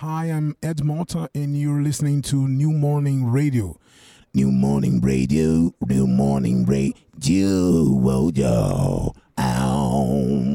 Hi, 0.00 0.32
I'm 0.32 0.56
Ed 0.62 0.78
Motta, 0.78 1.28
and 1.34 1.60
you're 1.60 1.82
listening 1.82 2.22
to 2.22 2.48
New 2.48 2.72
Morning 2.72 3.30
Radio. 3.30 3.78
New 4.32 4.50
Morning 4.50 4.98
Radio, 5.02 5.74
New 5.86 6.06
Morning 6.06 6.64
Radio, 6.64 7.46
oh, 7.46 8.32
yo, 8.34 9.12
ow. 9.38 10.54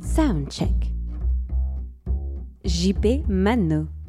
Soundcheck. 0.00 0.90
JP 2.64 3.28
Mano. 3.28 4.01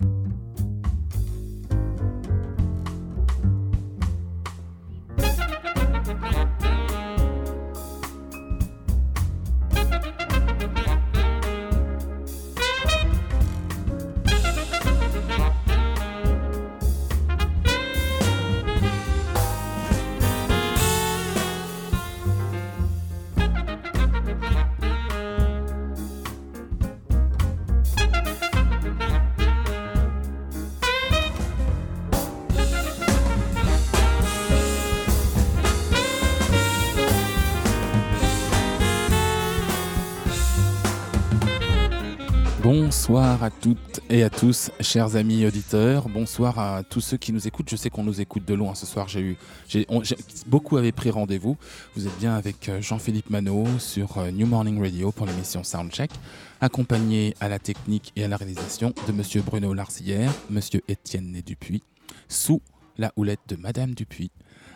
Et 44.13 44.21
à 44.21 44.29
tous, 44.29 44.69
chers 44.79 45.15
amis 45.15 45.43
auditeurs. 45.43 46.07
Bonsoir 46.07 46.59
à 46.59 46.83
tous 46.83 47.01
ceux 47.01 47.17
qui 47.17 47.33
nous 47.33 47.47
écoutent. 47.47 47.71
Je 47.71 47.75
sais 47.75 47.89
qu'on 47.89 48.03
nous 48.03 48.21
écoute 48.21 48.45
de 48.45 48.53
loin 48.53 48.75
ce 48.75 48.85
soir. 48.85 49.07
J'ai 49.07 49.21
eu, 49.21 49.37
beaucoup 50.45 50.77
avaient 50.77 50.91
pris 50.91 51.09
rendez-vous. 51.09 51.57
Vous 51.95 52.05
êtes 52.05 52.15
bien 52.19 52.35
avec 52.35 52.69
euh, 52.69 52.79
Jean-Philippe 52.79 53.31
Manot 53.31 53.65
sur 53.79 54.19
euh, 54.19 54.29
New 54.29 54.45
Morning 54.45 54.79
Radio 54.79 55.11
pour 55.11 55.25
l'émission 55.25 55.63
Soundcheck, 55.63 56.11
accompagné 56.61 57.33
à 57.39 57.49
la 57.49 57.57
technique 57.57 58.13
et 58.15 58.23
à 58.23 58.27
la 58.27 58.37
réalisation 58.37 58.93
de 59.07 59.13
Monsieur 59.13 59.41
Bruno 59.41 59.73
Larcière, 59.73 60.31
Monsieur 60.51 60.83
Étienne 60.87 61.31
Né 61.31 61.41
Dupuis, 61.41 61.81
sous 62.27 62.61
la 62.99 63.11
houlette 63.15 63.41
de 63.47 63.55
Madame 63.55 63.95
Dupuis, 63.95 64.29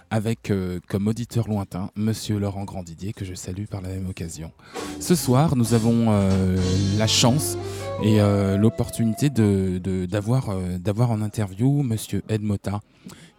avec 0.09 0.51
euh, 0.51 0.79
comme 0.87 1.07
auditeur 1.07 1.47
lointain 1.47 1.89
Monsieur 1.95 2.39
Laurent 2.39 2.63
Grandidier 2.63 3.13
que 3.13 3.25
je 3.25 3.33
salue 3.33 3.65
par 3.65 3.81
la 3.81 3.89
même 3.89 4.07
occasion. 4.09 4.51
Ce 4.99 5.15
soir, 5.15 5.55
nous 5.55 5.73
avons 5.73 6.07
euh, 6.09 6.57
la 6.97 7.07
chance 7.07 7.57
et 8.03 8.21
euh, 8.21 8.57
l'opportunité 8.57 9.29
de, 9.29 9.79
de- 9.83 10.05
d'avoir, 10.05 10.49
euh, 10.49 10.77
d'avoir 10.77 11.11
en 11.11 11.21
interview 11.21 11.83
Monsieur 11.83 12.21
Ed 12.29 12.41
Mota, 12.41 12.79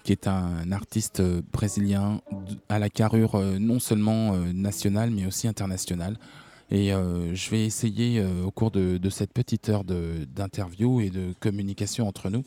qui 0.05 0.13
est 0.13 0.27
un 0.27 0.71
artiste 0.73 1.23
brésilien 1.53 2.21
à 2.69 2.79
la 2.79 2.89
carrure 2.89 3.39
non 3.61 3.79
seulement 3.79 4.33
nationale 4.55 5.11
mais 5.11 5.27
aussi 5.27 5.49
internationale. 5.49 6.17
Et 6.71 6.93
euh, 6.93 7.35
je 7.35 7.51
vais 7.51 7.65
essayer 7.65 8.19
euh, 8.19 8.45
au 8.45 8.51
cours 8.51 8.71
de, 8.71 8.99
cette 9.09 9.33
petite 9.33 9.69
heure 9.71 9.85
d'interview 9.85 11.01
et 11.01 11.09
de 11.09 11.33
communication 11.41 12.07
entre 12.07 12.29
nous 12.29 12.45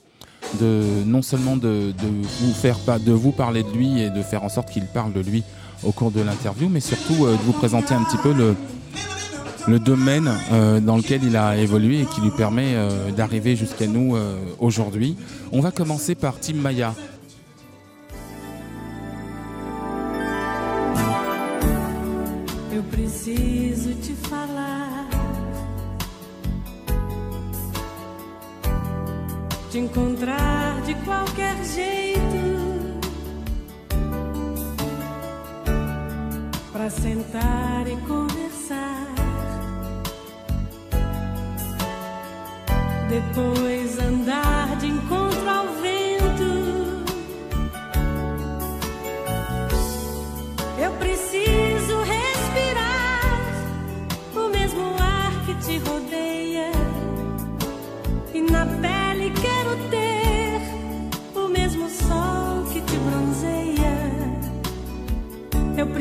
de 0.59 0.83
non 1.05 1.21
seulement 1.21 1.55
de, 1.55 1.91
de 1.91 2.07
vous 2.07 2.53
faire 2.53 2.77
de 2.99 3.11
vous 3.11 3.31
parler 3.31 3.63
de 3.63 3.69
lui 3.69 4.01
et 4.01 4.09
de 4.09 4.21
faire 4.21 4.43
en 4.43 4.49
sorte 4.49 4.69
qu'il 4.69 4.85
parle 4.85 5.13
de 5.13 5.21
lui 5.21 5.43
au 5.83 5.91
cours 5.91 6.11
de 6.11 6.21
l'interview, 6.21 6.67
mais 6.69 6.81
surtout 6.81 7.25
euh, 7.25 7.31
de 7.31 7.41
vous 7.41 7.53
présenter 7.53 7.93
un 7.93 8.03
petit 8.03 8.17
peu 8.17 8.33
le, 8.33 8.55
le 9.67 9.79
domaine 9.79 10.29
dans 10.81 10.97
lequel 10.97 11.23
il 11.23 11.35
a 11.37 11.55
évolué 11.57 12.01
et 12.01 12.05
qui 12.05 12.21
lui 12.21 12.31
permet 12.31 12.75
d'arriver 13.15 13.55
jusqu'à 13.55 13.85
nous 13.85 14.17
aujourd'hui. 14.57 15.15
On 15.51 15.61
va 15.61 15.69
commencer 15.69 16.15
par 16.15 16.39
Tim 16.39 16.55
Maya. 16.55 16.95
Encontrar 29.81 30.81
de 30.81 30.93
qualquer 31.03 31.55
jeito, 31.65 32.99
pra 36.71 36.89
sentar 36.89 37.87
e 37.87 37.95
conversar. 38.07 39.07
Depois 43.09 43.99
andar 43.99 44.77
de 44.77 44.87
encontro 44.87 45.40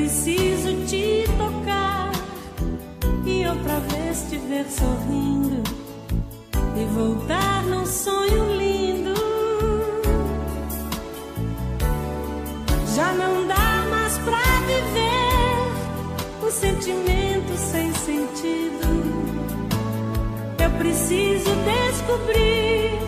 preciso 0.01 0.87
te 0.87 1.25
tocar 1.37 2.11
e 3.27 3.47
outra 3.47 3.81
vez 3.81 4.25
te 4.31 4.39
ver 4.39 4.65
sorrindo 4.65 5.63
e 6.75 6.85
voltar 6.95 7.63
num 7.65 7.85
sonho 7.85 8.57
lindo. 8.57 9.15
Já 12.97 13.13
não 13.13 13.47
dá 13.47 13.87
mais 13.91 14.17
pra 14.19 14.41
viver 14.67 16.47
o 16.47 16.51
sentimento 16.51 17.55
sem 17.59 17.93
sentido. 17.93 18.81
Eu 20.59 20.71
preciso 20.79 21.51
descobrir 21.91 22.99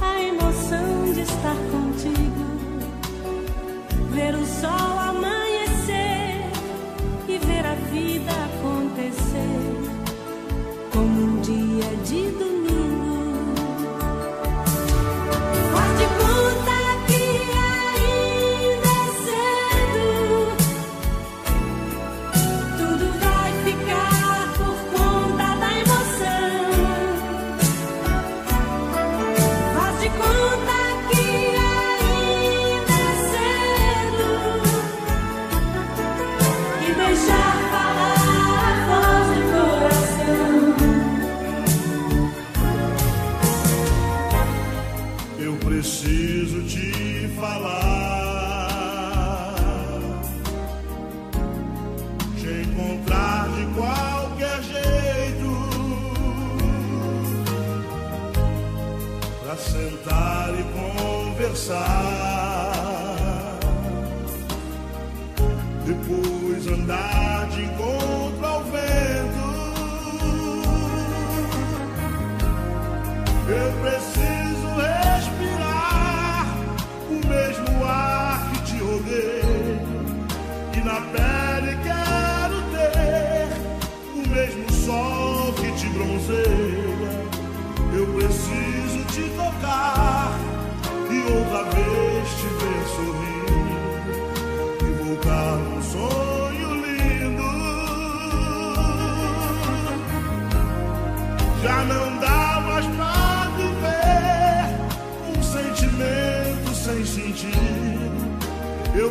a 0.00 0.22
emoção 0.22 1.12
de 1.12 1.22
estar 1.22 1.56
contigo. 1.72 2.50
Ver 4.12 4.34
o 4.36 4.46
sol 4.46 4.99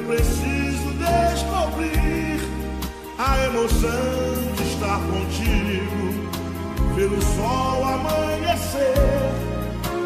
preciso 0.10 0.90
descobrir 0.98 2.42
a 3.20 3.46
emoção 3.46 4.54
de 4.56 4.64
estar 4.64 5.00
contigo, 5.02 6.32
ver 6.96 7.12
o 7.12 7.22
sol 7.22 7.84
amanhecer 7.86 8.96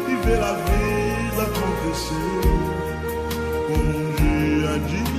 e 0.06 0.26
ver 0.26 0.42
a 0.42 0.52
vida 0.52 1.42
acontecer. 1.44 2.44
Como 3.66 3.82
um 3.96 4.12
dia 4.16 4.78
de 4.88 5.13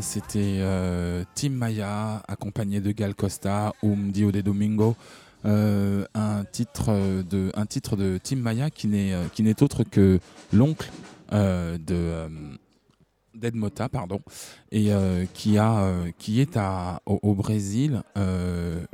C'était 0.00 0.58
euh, 0.60 1.24
Tim 1.34 1.50
Maya 1.50 2.22
accompagné 2.28 2.80
de 2.80 2.92
Gal 2.92 3.14
Costa, 3.14 3.72
Um 3.82 4.10
Dio 4.10 4.32
de 4.32 4.40
Domingo. 4.40 4.96
Euh, 5.46 6.04
un, 6.14 6.44
titre 6.44 6.86
euh, 6.88 7.22
de, 7.22 7.52
un 7.54 7.64
titre 7.64 7.94
de 7.94 8.18
Tim 8.20 8.36
Maya 8.36 8.70
qui 8.70 8.88
n'est 8.88 9.62
autre 9.62 9.84
que 9.84 10.18
l'oncle 10.52 10.90
de 11.30 11.36
euh, 11.92 12.28
d'Ed 13.34 13.54
Mota, 13.54 13.88
pardon, 13.88 14.20
et 14.72 14.90
qui, 15.32 15.58
a, 15.58 15.92
qui 16.18 16.40
est 16.40 16.56
à, 16.56 17.00
au, 17.06 17.34
Brésil 17.34 18.02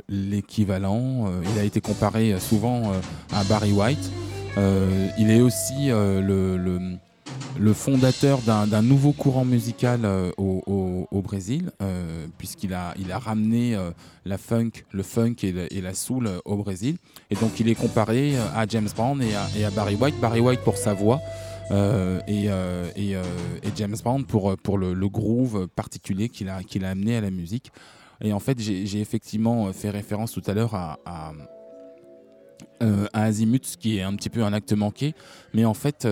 l'équivalent. 0.07 1.31
il 1.51 1.59
a 1.59 1.63
été 1.63 1.81
comparé 1.81 2.39
souvent 2.39 2.91
à 3.33 3.43
Barry 3.45 3.71
White. 3.71 4.11
Il 5.17 5.31
est 5.31 5.41
aussi 5.41 5.87
le, 5.87 6.97
le 7.57 7.73
fondateur 7.73 8.39
d'un 8.41 8.81
nouveau 8.81 9.11
courant 9.13 9.45
musical 9.45 10.01
euh, 10.03 10.31
au, 10.37 11.21
Brésil, 11.21 11.71
euh, 11.81 12.27
puisqu'il 12.37 12.73
a, 12.73 12.93
ramené 13.17 13.75
euh, 13.75 13.91
la 14.25 14.37
funk, 14.37 14.71
le 14.91 15.03
funk 15.03 15.35
et, 15.43 15.81
la 15.81 15.93
soul 15.93 16.29
au 16.43 16.57
Brésil. 16.57 16.97
Et 17.29 17.35
donc 17.35 17.59
il 17.59 17.69
est 17.69 17.75
comparé 17.75 18.37
à 18.55 18.65
James 18.67 18.89
Brown 18.95 19.21
et 19.21 19.65
à, 19.65 19.71
Barry 19.71 19.95
White. 19.95 20.19
Barry 20.19 20.41
White 20.41 20.61
pour 20.61 20.77
sa 20.77 20.93
voix. 20.93 21.21
et, 21.71 22.49
James 23.75 23.95
Brown 24.03 24.25
pour, 24.25 24.77
le, 24.77 25.07
groove 25.07 25.67
particulier 25.67 26.29
qu'il 26.29 26.49
a, 26.49 26.61
amené 26.89 27.17
à 27.17 27.21
la 27.21 27.31
musique. 27.31 27.71
Et 28.21 28.33
en 28.33 28.39
fait, 28.39 28.59
j'ai 28.59 28.99
effectivement 28.99 29.71
fait 29.73 29.89
référence 29.89 30.31
tout 30.31 30.43
à 30.45 30.53
l'heure 30.53 30.75
à, 30.75 30.99
à, 31.05 31.31
à 32.81 33.23
Azimuth, 33.23 33.65
ce 33.65 33.77
qui 33.77 33.97
est 33.97 34.03
un 34.03 34.15
petit 34.15 34.29
peu 34.29 34.43
un 34.43 34.53
acte 34.53 34.73
manqué. 34.73 35.15
Mais 35.53 35.65
en 35.65 35.73
fait, 35.73 36.07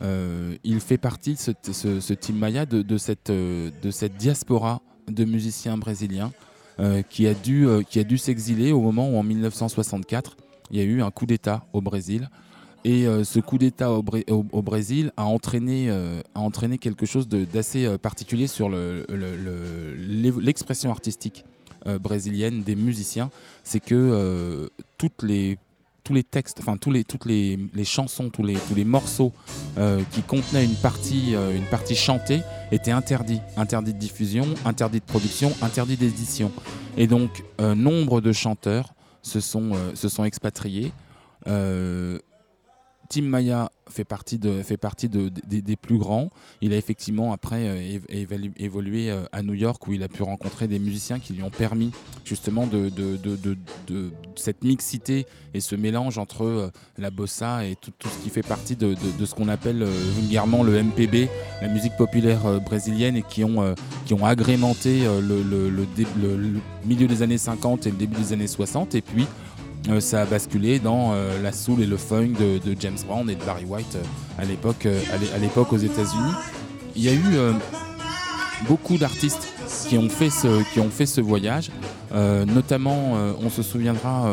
euh, 0.00 0.56
il 0.64 0.80
fait 0.80 0.98
partie, 0.98 1.36
ce, 1.36 1.50
ce, 1.72 2.14
Tim 2.14 2.34
Maya, 2.34 2.64
de, 2.66 2.96
cette, 2.96 3.30
euh, 3.30 3.70
de 3.82 3.90
cette 3.90 4.16
diaspora 4.16 4.80
de 5.08 5.24
musiciens 5.24 5.76
brésiliens 5.76 6.32
euh, 6.80 7.02
qui 7.02 7.26
a 7.26 7.34
dû, 7.34 7.66
dû 8.04 8.18
s'exiler 8.18 8.72
au 8.72 8.80
moment 8.80 9.10
où, 9.10 9.16
en 9.18 9.22
1964, 9.22 10.36
il 10.70 10.78
y 10.78 10.80
a 10.80 10.84
eu 10.84 11.02
un 11.02 11.10
coup 11.10 11.26
d'État 11.26 11.64
au 11.72 11.80
Brésil. 11.80 12.30
Et 12.84 13.04
ce 13.22 13.38
coup 13.38 13.58
d'État 13.58 13.92
au, 13.92 14.02
Bré- 14.02 14.24
au- 14.28 14.44
au 14.50 14.60
Brésil 14.60 15.12
a 15.16 15.24
entraîné, 15.24 15.88
a 15.90 16.40
entraîné 16.40 16.78
quelque 16.78 17.06
chose 17.06 17.28
d'assez 17.28 17.96
particulier 17.98 18.48
sur 18.48 18.68
l'expression 20.40 20.90
artistique 20.90 21.44
brésilienne 22.00 22.62
des 22.62 22.74
musiciens. 22.74 23.30
C'est 23.64 23.78
que 23.80 24.68
toutes 24.98 25.22
les 25.22 25.58
tous 26.12 26.16
les 26.16 26.24
textes, 26.24 26.58
enfin 26.60 26.76
tous 26.76 26.90
les, 26.90 27.04
toutes 27.04 27.24
les, 27.24 27.58
les 27.72 27.84
chansons, 27.86 28.28
tous 28.28 28.42
les, 28.42 28.52
tous 28.52 28.74
les 28.74 28.84
morceaux 28.84 29.32
euh, 29.78 30.02
qui 30.10 30.20
contenaient 30.20 30.62
une 30.62 30.74
partie, 30.74 31.34
euh, 31.34 31.56
une 31.56 31.64
partie 31.64 31.96
chantée 31.96 32.42
étaient 32.70 32.90
interdits. 32.90 33.40
Interdits 33.56 33.94
de 33.94 33.98
diffusion, 33.98 34.44
interdits 34.66 35.00
de 35.00 35.04
production, 35.06 35.54
interdits 35.62 35.96
d'édition. 35.96 36.52
Et 36.98 37.06
donc, 37.06 37.44
euh, 37.62 37.74
nombre 37.74 38.20
de 38.20 38.30
chanteurs 38.30 38.92
se 39.22 39.40
sont, 39.40 39.72
se 39.94 40.10
sont 40.10 40.24
expatriés. 40.24 40.92
Tim 43.12 43.24
Maya 43.24 43.70
fait 43.90 44.04
partie, 44.04 44.38
de, 44.38 44.62
fait 44.62 44.78
partie 44.78 45.10
de, 45.10 45.28
des- 45.46 45.76
plus 45.76 45.98
grands. 45.98 46.30
Il 46.62 46.72
a 46.72 46.76
effectivement 46.78 47.34
après 47.34 47.68
euh, 47.68 47.98
évolué 48.56 49.10
euh, 49.10 49.24
à 49.32 49.42
New 49.42 49.52
York 49.52 49.86
où 49.86 49.92
il 49.92 50.02
a 50.02 50.08
pu 50.08 50.22
rencontrer 50.22 50.66
des 50.66 50.78
musiciens 50.78 51.18
qui 51.18 51.34
lui 51.34 51.42
ont 51.42 51.50
permis 51.50 51.90
justement 52.24 52.66
de, 52.66 52.88
de, 52.88 53.18
cette 54.36 54.64
mixité 54.64 55.26
et 55.52 55.60
ce 55.60 55.74
mélange 55.76 56.16
entre 56.16 56.44
euh, 56.44 56.70
la 56.96 57.10
bossa 57.10 57.66
et 57.66 57.76
tout, 57.76 57.92
ce 58.00 58.24
qui 58.24 58.30
fait 58.30 58.42
partie 58.42 58.76
de, 58.76 58.94
ce 59.22 59.34
qu'on 59.34 59.48
appelle 59.48 59.84
vulgairement 60.18 60.62
le 60.62 60.82
MPB, 60.82 61.28
la 61.60 61.68
musique 61.68 61.96
populaire 61.98 62.60
brésilienne 62.62 63.16
et 63.16 63.22
qui 63.22 63.44
ont, 63.44 63.74
qui 64.06 64.14
ont 64.14 64.24
agrémenté 64.24 65.00
le, 65.04 65.42
le- 65.42 65.68
le- 65.68 65.86
le 66.16 66.60
milieu 66.86 67.06
des 67.06 67.20
années 67.22 67.36
50 67.38 67.86
et 67.86 67.90
le 67.90 67.96
début 67.96 68.16
des 68.16 68.32
années 68.32 68.46
60 68.46 68.94
et 68.94 69.02
puis 69.02 69.26
euh, 69.88 70.00
ça 70.00 70.22
a 70.22 70.24
basculé 70.24 70.78
dans 70.78 71.12
euh, 71.12 71.42
la 71.42 71.52
soul 71.52 71.80
et 71.80 71.86
le 71.86 71.96
funk 71.96 72.34
de, 72.38 72.76
James 72.78 72.98
Brown 73.06 73.28
et 73.28 73.34
de 73.34 73.44
Barry 73.44 73.64
White 73.64 73.96
euh, 73.96 74.02
à 74.38 74.44
l'époque 74.44 74.86
à 74.86 75.72
aux 75.72 75.78
États-Unis. 75.78 76.32
Il 76.94 77.02
y 77.02 77.08
a 77.08 77.14
eu 77.14 77.54
beaucoup 78.68 78.98
d'artistes 78.98 79.48
qui 79.88 79.96
ont 79.96 80.10
fait 80.10 80.28
ce 80.30 81.20
voyage, 81.22 81.70
notamment 82.12 83.14
on 83.40 83.48
se 83.48 83.62
souviendra 83.62 84.30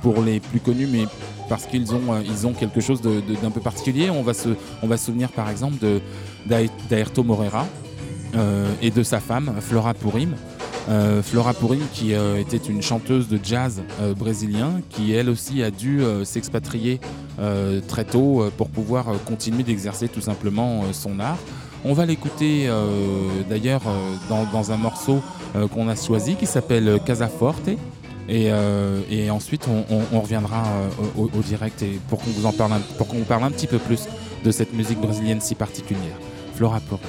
pour 0.00 0.22
les 0.22 0.40
plus 0.40 0.60
connus, 0.60 0.88
mais 0.90 1.04
parce 1.50 1.66
qu'ils 1.66 1.94
ont 1.94 2.52
quelque 2.58 2.80
chose 2.80 3.02
d'un 3.02 3.50
peu 3.50 3.60
particulier. 3.60 4.08
On 4.08 4.22
va 4.22 4.32
se 4.32 4.48
on 4.82 4.86
va 4.86 4.96
se 4.96 5.04
souvenir 5.04 5.28
par 5.28 5.50
exemple 5.50 5.76
d'Aerto 6.46 7.22
Moreira 7.22 7.66
euh, 7.66 7.87
et 8.82 8.90
de 8.90 9.02
sa 9.02 9.20
femme 9.20 9.54
Flora 9.60 9.94
Purim. 9.94 10.34
Euh, 10.88 11.22
Flora 11.22 11.52
Purim, 11.52 11.82
qui 11.92 12.14
euh, 12.14 12.38
était 12.38 12.56
une 12.56 12.80
chanteuse 12.80 13.28
de 13.28 13.38
jazz 13.42 13.82
euh, 14.00 14.14
brésilien, 14.14 14.80
qui 14.88 15.12
elle 15.12 15.28
aussi 15.28 15.62
a 15.62 15.70
dû 15.70 16.00
euh, 16.00 16.24
s'expatrier 16.24 16.98
euh, 17.40 17.80
très 17.86 18.04
tôt 18.04 18.40
euh, 18.40 18.50
pour 18.56 18.70
pouvoir 18.70 19.10
euh, 19.10 19.16
continuer 19.26 19.64
d'exercer 19.64 20.08
tout 20.08 20.22
simplement 20.22 20.84
euh, 20.84 20.92
son 20.92 21.20
art. 21.20 21.36
On 21.84 21.92
va 21.92 22.06
l'écouter 22.06 22.68
euh, 22.68 22.82
d'ailleurs 23.50 23.82
euh, 23.86 24.44
dans, 24.50 24.72
un 24.72 24.76
morceau 24.78 25.20
euh, 25.56 25.68
qu'on 25.68 25.88
a 25.88 25.94
choisi 25.94 26.36
qui 26.36 26.46
s'appelle 26.46 26.98
Casa 27.04 27.28
Forte. 27.28 27.68
Et, 28.30 28.50
euh, 28.50 29.00
ensuite, 29.30 29.66
on, 29.68 30.20
reviendra 30.20 30.64
euh, 30.66 31.28
au, 31.34 31.42
direct 31.42 31.82
et 31.82 31.98
pour 32.08 32.18
qu'on 32.18 32.30
vous 32.30 32.46
en 32.46 32.52
parle, 32.52 32.72
un, 32.72 32.80
pour 32.98 33.08
qu'on 33.08 33.20
parle 33.20 33.44
un 33.44 33.50
petit 33.50 33.66
peu 33.66 33.78
plus 33.78 34.06
de 34.44 34.50
cette 34.50 34.74
musique 34.74 35.00
brésilienne 35.00 35.40
si 35.40 35.54
particulière. 35.54 36.18
Flora 36.54 36.80
Puri. 36.80 37.00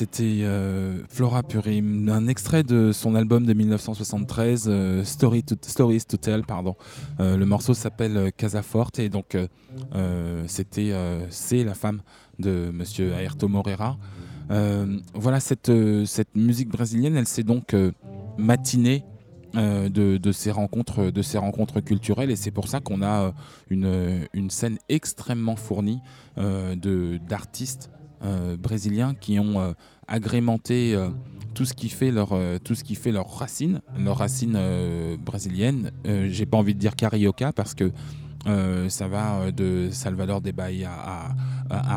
C'était 0.00 0.44
euh, 0.44 1.02
Flora 1.10 1.42
Purim, 1.42 2.08
un 2.08 2.26
extrait 2.26 2.62
de 2.62 2.90
son 2.90 3.14
album 3.14 3.44
de 3.44 3.52
1973, 3.52 4.64
euh, 4.66 5.04
Stories 5.04 5.42
to 5.42 6.16
Tell. 6.16 6.42
Euh, 7.20 7.36
le 7.36 7.44
morceau 7.44 7.74
s'appelle 7.74 8.32
Casa 8.34 8.62
Forte 8.62 8.98
et 8.98 9.10
donc 9.10 9.36
c'était, 10.46 10.94
c'est 11.28 11.64
la 11.64 11.74
femme 11.74 12.00
de 12.38 12.70
Monsieur 12.72 13.12
Aerto 13.12 13.46
Moreira. 13.46 13.98
Voilà, 14.48 15.38
cette, 15.38 15.70
musique 16.34 16.70
brésilienne, 16.70 17.16
elle 17.16 17.28
s'est 17.28 17.42
donc 17.42 17.76
matinée 18.38 19.04
de, 19.52 20.32
ces 20.32 20.50
rencontres, 20.50 21.80
culturelles 21.80 22.30
et 22.30 22.36
c'est 22.36 22.52
pour 22.52 22.68
ça 22.68 22.80
qu'on 22.80 23.02
a 23.02 23.34
une, 23.68 24.48
scène 24.48 24.78
extrêmement 24.88 25.56
fournie 25.56 26.00
d'artistes 26.38 27.90
brésiliens 28.56 29.14
qui 29.14 29.38
ont 29.38 29.60
euh, 29.60 29.72
agrémenté 30.08 30.94
euh, 30.94 31.08
tout 31.54 31.64
ce 31.64 31.74
qui 31.74 31.88
fait 31.88 32.10
leur 32.10 32.30
euh, 32.32 32.58
tout 32.62 32.74
ce 32.74 32.84
qui 32.84 32.94
fait 32.94 33.12
euh, 34.56 35.16
brésiliennes. 35.18 35.90
Euh, 36.06 36.28
J'ai 36.30 36.46
pas 36.46 36.56
envie 36.58 36.74
de 36.74 36.78
dire 36.80 36.96
carioca 36.96 37.52
parce 37.52 37.74
que 37.74 37.90
euh, 38.46 38.88
ça 38.88 39.06
va 39.06 39.40
euh, 39.40 39.50
de 39.50 39.88
Salvador 39.92 40.40
de 40.40 40.50
Bahia 40.50 40.90
à, 40.90 41.34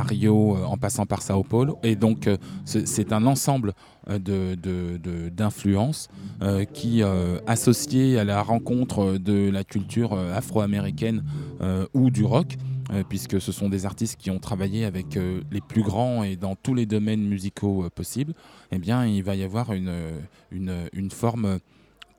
Rio, 0.03 0.58
euh, 0.58 0.65
en 0.65 0.75
passant 0.77 1.06
par 1.06 1.22
Sao 1.22 1.42
Paulo. 1.44 1.77
Et 1.84 1.96
donc, 1.96 2.27
euh, 2.27 2.36
c'est 2.65 3.13
un 3.13 3.25
ensemble 3.25 3.72
euh, 4.10 4.20
de- 4.20 4.56
de- 4.56 4.98
de- 4.98 5.30
d'influences 5.30 6.10
euh, 6.42 6.65
qui, 6.65 7.01
euh, 7.01 7.39
associées 7.48 8.20
à 8.20 8.25
la 8.25 8.42
rencontre 8.42 9.18
de 9.18 9.50
la 9.50 9.63
culture 9.63 10.12
euh, 10.13 10.36
afro-américaine 10.36 11.24
euh, 11.62 11.86
ou 11.94 12.10
du 12.10 12.25
rock, 12.25 12.58
euh, 12.58 12.73
puisque 13.08 13.42
ce 13.42 13.52
sont 13.52 13.70
des 13.70 13.86
artistes 13.86 14.18
qui 14.18 14.30
ont 14.30 14.40
travaillé 14.40 14.86
avec 14.86 15.18
euh, 15.18 15.42
les 15.52 15.62
plus 15.62 15.82
grands 15.82 16.24
et 16.24 16.36
dans 16.36 16.56
tous 16.56 16.74
les 16.74 16.86
domaines 16.86 17.24
musicaux 17.24 17.86
euh, 17.86 17.90
possibles, 17.90 18.34
eh 18.72 18.78
bien, 18.78 19.06
il 19.06 19.24
va 19.24 19.36
y 19.36 19.44
avoir 19.44 19.74
une, 19.74 19.90
euh, 19.90 21.10
forme 21.10 21.60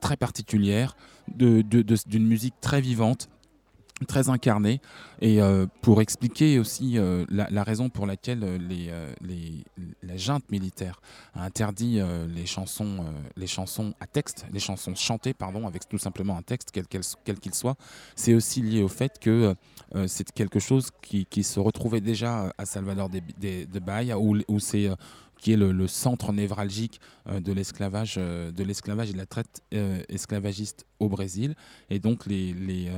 très 0.01 0.17
particulière 0.17 0.95
d'une 1.37 2.27
musique 2.27 2.55
très 2.61 2.81
vivante 2.81 3.29
très 4.07 4.29
incarnée. 4.29 4.81
Et 5.21 5.41
euh, 5.41 5.65
pour 5.81 6.01
expliquer 6.01 6.59
aussi 6.59 6.97
euh, 6.97 7.25
la, 7.29 7.63
raison 7.63 7.89
pour 7.89 8.05
laquelle 8.05 8.43
euh, 8.43 8.57
les, 8.57 8.91
les- 9.21 9.63
la 10.03 10.17
junte 10.17 10.49
militaire 10.51 10.99
a 11.33 11.45
interdit 11.45 11.99
les 12.33 12.45
chansons 12.45 13.05
les 13.35 13.47
chansons 13.47 13.93
à 13.99 14.07
texte 14.07 14.45
les 14.51 14.59
chansons 14.59 14.93
chantées 14.95 15.33
pardon 15.33 15.67
avec 15.67 15.87
tout 15.87 15.97
simplement 15.97 16.37
un 16.37 16.41
texte 16.41 16.69
quel 16.71 16.87
quel 16.87 17.01
quel 17.23 17.39
qu'il 17.39 17.53
soit 17.53 17.75
c'est 18.15 18.33
aussi 18.33 18.61
lié 18.61 18.83
au 18.83 18.87
fait 18.87 19.19
que 19.19 19.55
c'est 20.07 20.31
quelque 20.31 20.59
chose 20.59 20.89
qui, 21.01 21.25
qui 21.25 21.43
se 21.43 21.59
retrouvait 21.59 22.01
déjà 22.01 22.53
à 22.57 22.65
Salvador 22.65 23.09
de, 23.09 23.19
de, 23.39 23.65
de 23.65 23.79
Bahia 23.79 24.19
où, 24.19 24.37
où 24.47 24.59
c'est 24.59 24.89
qui 25.39 25.53
est 25.53 25.57
le, 25.57 25.71
le 25.71 25.87
centre 25.87 26.31
névralgique 26.31 26.99
de 27.27 27.51
l'esclavage 27.51 28.15
de 28.15 28.63
l'esclavage 28.63 29.09
et 29.09 29.13
de 29.13 29.17
la 29.17 29.25
traite 29.25 29.61
esclavagiste 30.09 30.85
au 30.99 31.09
Brésil. 31.09 31.55
Et 31.89 31.99
donc 31.99 32.25
les, 32.25 32.53
les, 32.53 32.89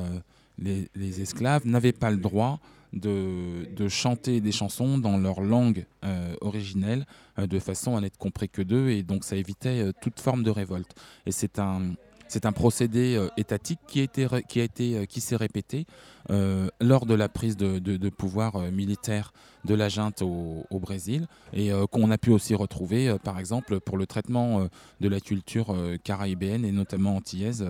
les, 0.60 1.22
esclaves 1.22 1.66
n'avaient 1.66 1.94
pas 1.94 2.12
le 2.12 2.18
droit 2.18 2.60
de, 2.94 3.66
de 3.76 3.88
chanter 3.90 4.42
des 4.42 4.52
chansons 4.52 4.98
dans 4.98 5.18
leur 5.18 5.42
langue 5.42 5.86
euh, 6.04 6.36
originelle 6.42 7.06
euh, 7.38 7.46
de 7.46 7.60
façon 7.60 7.98
à 7.98 8.02
n'être 8.02 8.18
compris 8.18 8.50
que 8.50 8.62
d'eux 8.62 8.90
et 8.90 9.04
donc 9.04 9.24
ça 9.24 9.36
évitait 9.36 9.84
euh, 9.84 9.92
toute 10.02 10.20
forme 10.20 10.44
de 10.44 10.50
révolte. 10.50 10.96
Et 11.26 11.32
c'est 11.32 11.60
un, 11.60 11.94
c'est 12.28 12.46
un 12.46 12.52
procédé 12.52 13.16
euh, 13.16 13.30
étatique 13.38 13.80
euh, 13.96 15.06
qui 15.06 15.22
s'est 15.22 15.36
répété 15.36 15.86
euh, 16.30 16.70
lors 16.82 17.06
de 17.06 17.14
la 17.14 17.30
prise 17.30 17.56
de, 17.58 18.10
pouvoir 18.10 18.60
militaire 18.72 19.34
de 19.66 19.74
la 19.74 19.90
junte 19.90 20.22
au, 20.22 20.80
Brésil 20.80 21.28
et 21.54 21.72
qu'on 21.92 22.12
a 22.12 22.18
pu 22.18 22.32
aussi 22.32 22.56
retrouver 22.56 23.16
par 23.24 23.40
exemple 23.40 23.80
pour 23.80 23.98
le 23.98 24.06
traitement 24.06 24.68
de 25.02 25.10
la 25.10 25.20
culture 25.20 25.76
caraïbéenne 26.04 26.64
et 26.64 26.72
notamment 26.72 27.16
antillaise 27.16 27.66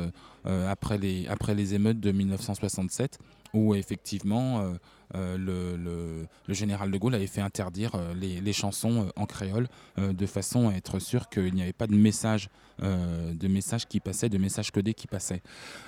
après, 0.46 0.98
les, 0.98 1.28
après 1.28 1.56
les 1.56 1.74
émeutes 1.74 2.00
de 2.00 2.12
1967 2.12 3.20
où 3.54 3.74
effectivement 3.74 4.74
euh, 5.16 6.28
le, 6.48 6.54
général 6.54 6.92
de 6.92 6.98
Gaulle 6.98 7.16
avait 7.16 7.28
fait 7.28 7.42
interdire 7.42 7.92
euh, 7.96 8.14
les, 8.14 8.54
chansons 8.54 9.06
euh, 9.06 9.10
en 9.16 9.26
créole 9.26 9.68
de 9.98 10.26
façon 10.26 10.70
à 10.70 10.74
être 10.74 11.00
sûr 11.00 11.30
qu'il 11.30 11.54
n'y 11.54 11.62
avait 11.62 11.74
pas 11.74 11.88
de 11.88 11.96
message, 11.96 12.50
de 12.82 13.48
message 13.48 13.88
qui 13.88 14.00
passait, 14.00 14.30
de 14.30 14.38
message 14.38 14.72
codé 14.72 14.94
qui 14.94 15.08
passait. 15.08 15.42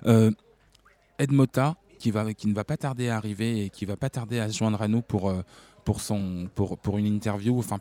Euh, 0.06 0.32
Ed 1.20 1.32
Mota, 1.32 1.76
qui, 2.00 2.12
va, 2.12 2.34
qui 2.34 2.48
ne 2.48 2.54
va 2.54 2.64
pas 2.64 2.78
tarder 2.78 3.10
à 3.10 3.18
arriver 3.18 3.66
et 3.66 3.70
qui 3.70 3.86
va 3.86 3.98
pas 3.98 4.10
tarder 4.10 4.40
à 4.40 4.50
se 4.50 4.58
joindre 4.58 4.82
à 4.82 4.88
nous 4.88 5.02
pour, 5.02 5.34
pour, 5.84 6.02
son, 6.02 6.50
pour, 6.56 6.78
pour 6.78 6.98
une 6.98 7.06
interview, 7.06 7.58
enfin, 7.60 7.80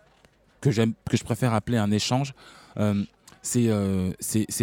que, 0.61 0.71
que 0.71 1.16
je 1.16 1.25
préfère 1.25 1.54
appeler 1.54 1.78
un 1.78 1.90
échange. 1.90 2.35
C'est, 3.42 3.68
euh, 3.68 4.12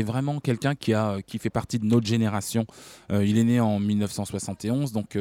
vraiment 0.03 0.39
quelqu'un 0.39 0.75
qui, 0.75 0.93
qui 1.25 1.39
fait 1.39 1.49
partie 1.49 1.79
de 1.79 1.85
notre 1.85 2.05
génération. 2.05 2.65
Il 3.09 3.37
est 3.37 3.43
né 3.43 3.59
en 3.59 3.79
1971, 3.79 4.91
donc 4.91 5.17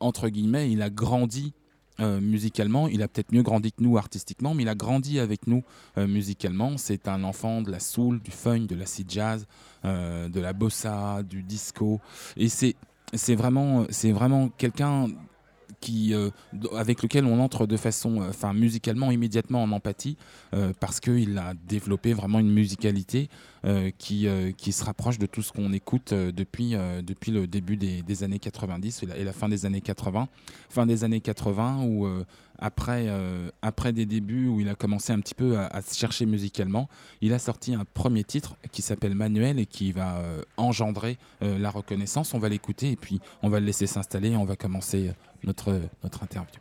entre 0.00 0.28
guillemets, 0.28 0.70
il 0.70 0.82
a 0.82 0.90
grandi 0.90 1.52
euh, 2.00 2.20
musicalement. 2.20 2.88
Il 2.88 3.02
a 3.02 3.08
peut-être 3.08 3.32
mieux 3.32 3.42
grandi 3.42 3.70
que 3.70 3.82
nous 3.82 3.98
artistiquement, 3.98 4.54
mais 4.54 4.62
il 4.62 4.68
a 4.68 4.74
grandi 4.74 5.20
avec 5.20 5.46
nous 5.46 5.62
euh, 5.98 6.06
musicalement. 6.06 6.78
C'est 6.78 7.06
un 7.06 7.22
enfant 7.22 7.60
de 7.60 7.70
la 7.70 7.80
soul, 7.80 8.20
du 8.20 8.30
funk, 8.30 8.66
de 8.66 8.74
l'acid 8.74 9.10
jazz, 9.10 9.46
euh, 9.84 10.28
de 10.28 10.40
la 10.40 10.54
bossa, 10.54 11.22
du 11.22 11.42
disco. 11.42 12.00
Et 12.36 12.48
c'est 12.48 13.34
vraiment, 13.34 13.84
c'est 13.90 14.10
vraiment 14.10 14.48
quelqu'un 14.48 15.08
euh, 15.90 16.30
avec 16.76 17.02
lequel 17.02 17.24
on 17.24 17.40
entre 17.40 17.66
de 17.66 17.76
façon, 17.76 18.20
euh, 18.20 18.28
enfin 18.28 18.52
musicalement 18.52 19.10
immédiatement 19.10 19.62
en 19.62 19.72
empathie, 19.72 20.16
euh, 20.54 20.72
parce 20.78 21.00
qu'il 21.00 21.38
a 21.38 21.54
développé 21.66 22.12
vraiment 22.12 22.38
une 22.38 22.52
musicalité 22.52 23.28
qui, 23.96 24.26
qui 24.56 24.72
se 24.72 24.84
rapproche 24.84 25.20
de 25.20 25.26
tout 25.26 25.40
ce 25.40 25.52
qu'on 25.52 25.72
écoute 25.72 26.12
depuis, 26.12 26.74
depuis 27.04 27.30
le 27.30 27.46
début 27.46 27.76
des, 27.76 28.02
des 28.02 28.24
années 28.24 28.40
90 28.40 29.04
et 29.16 29.22
la, 29.22 29.32
fin 29.32 29.48
des 29.48 29.66
années 29.66 29.80
80. 29.80 30.26
Fin 30.68 30.84
des 30.84 31.04
années 31.04 31.20
80 31.20 31.84
où 31.84 32.08
après, 32.62 33.06
euh, 33.08 33.50
après 33.60 33.92
des 33.92 34.06
débuts 34.06 34.46
où 34.46 34.60
il 34.60 34.68
a 34.68 34.76
commencé 34.76 35.12
un 35.12 35.18
petit 35.18 35.34
peu 35.34 35.58
à, 35.58 35.82
se 35.82 35.98
chercher 35.98 36.26
musicalement, 36.26 36.88
il 37.20 37.32
a 37.32 37.40
sorti 37.40 37.74
un 37.74 37.84
premier 37.84 38.22
titre 38.22 38.54
qui 38.70 38.82
s'appelle 38.82 39.16
Manuel 39.16 39.58
et 39.58 39.66
qui 39.66 39.90
va 39.90 40.18
euh, 40.18 40.42
engendrer 40.56 41.18
euh, 41.42 41.58
la 41.58 41.70
reconnaissance. 41.70 42.34
On 42.34 42.38
va 42.38 42.48
l'écouter 42.48 42.92
et 42.92 42.96
puis 42.96 43.20
on 43.42 43.48
va 43.48 43.58
le 43.58 43.66
laisser 43.66 43.88
s'installer 43.88 44.30
et 44.30 44.36
on 44.36 44.44
va 44.44 44.54
commencer 44.54 45.10
notre, 45.42 45.80
notre 46.04 46.22
interview. 46.22 46.60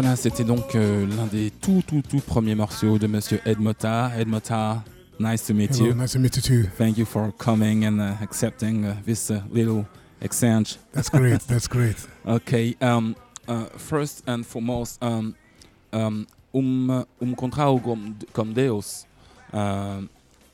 Voilà, 0.00 0.16
c'était 0.16 0.44
donc 0.44 0.74
euh, 0.76 1.06
l'un 1.14 1.26
des 1.26 1.50
tout, 1.50 1.82
tout, 1.86 2.00
tout 2.00 2.20
premiers 2.20 2.54
morceaux 2.54 2.98
de 2.98 3.06
Monsieur 3.06 3.38
Ed 3.44 3.60
Mota. 3.60 4.10
Ed 4.16 4.28
Mota, 4.28 4.82
nice 5.18 5.46
to 5.46 5.52
meet 5.52 5.76
Hello, 5.76 5.88
you. 5.88 5.94
nice 5.94 6.12
to 6.12 6.18
meet 6.18 6.34
you 6.36 6.40
too. 6.40 6.70
Thank 6.78 6.96
you 6.96 7.04
for 7.04 7.30
coming 7.36 7.84
and 7.84 8.00
uh, 8.00 8.14
accepting 8.22 8.86
uh, 8.86 8.94
this 9.04 9.30
uh, 9.30 9.42
little 9.50 9.84
exchange. 10.22 10.78
That's 10.94 11.10
great. 11.10 11.40
That's 11.48 11.68
great. 11.68 11.96
Okay, 12.26 12.74
um, 12.80 13.14
uh, 13.46 13.66
first 13.76 14.22
and 14.26 14.46
foremost, 14.46 15.02
um, 15.02 15.34
um, 15.92 16.26
um, 16.54 17.04
um 17.20 17.34
contrao 17.36 17.78
com, 18.32 18.54
Deus, 18.54 19.04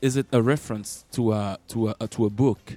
is 0.01 0.17
it 0.17 0.27
a 0.33 0.41
reference 0.41 1.05
to 1.13 1.31
a 1.31 1.57
to 1.69 1.95
a 1.97 2.07
to 2.09 2.25
a 2.25 2.29
book, 2.29 2.75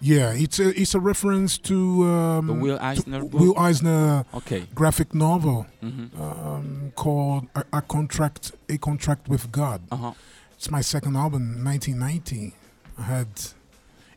Yeah, 0.00 0.32
it's 0.32 0.58
a 0.58 0.78
it's 0.80 0.94
a 0.94 1.00
reference 1.00 1.58
to 1.58 2.04
um, 2.04 2.46
the 2.46 2.52
Will 2.52 2.78
Eisner 2.80 3.24
book? 3.24 3.40
Will 3.40 3.58
Eisner 3.58 4.24
okay. 4.34 4.64
graphic 4.74 5.14
novel 5.14 5.66
hmm 5.80 6.06
um, 6.20 6.92
called 6.94 7.46
a, 7.54 7.64
a 7.72 7.82
Contract 7.82 8.52
A 8.68 8.78
Contract 8.78 9.28
with 9.28 9.50
God. 9.52 9.82
Uh 9.90 9.96
huh. 9.96 10.12
It's 10.56 10.70
my 10.70 10.80
second 10.80 11.16
album, 11.16 11.64
1990. 11.64 12.54
I 12.98 13.02
had 13.02 13.28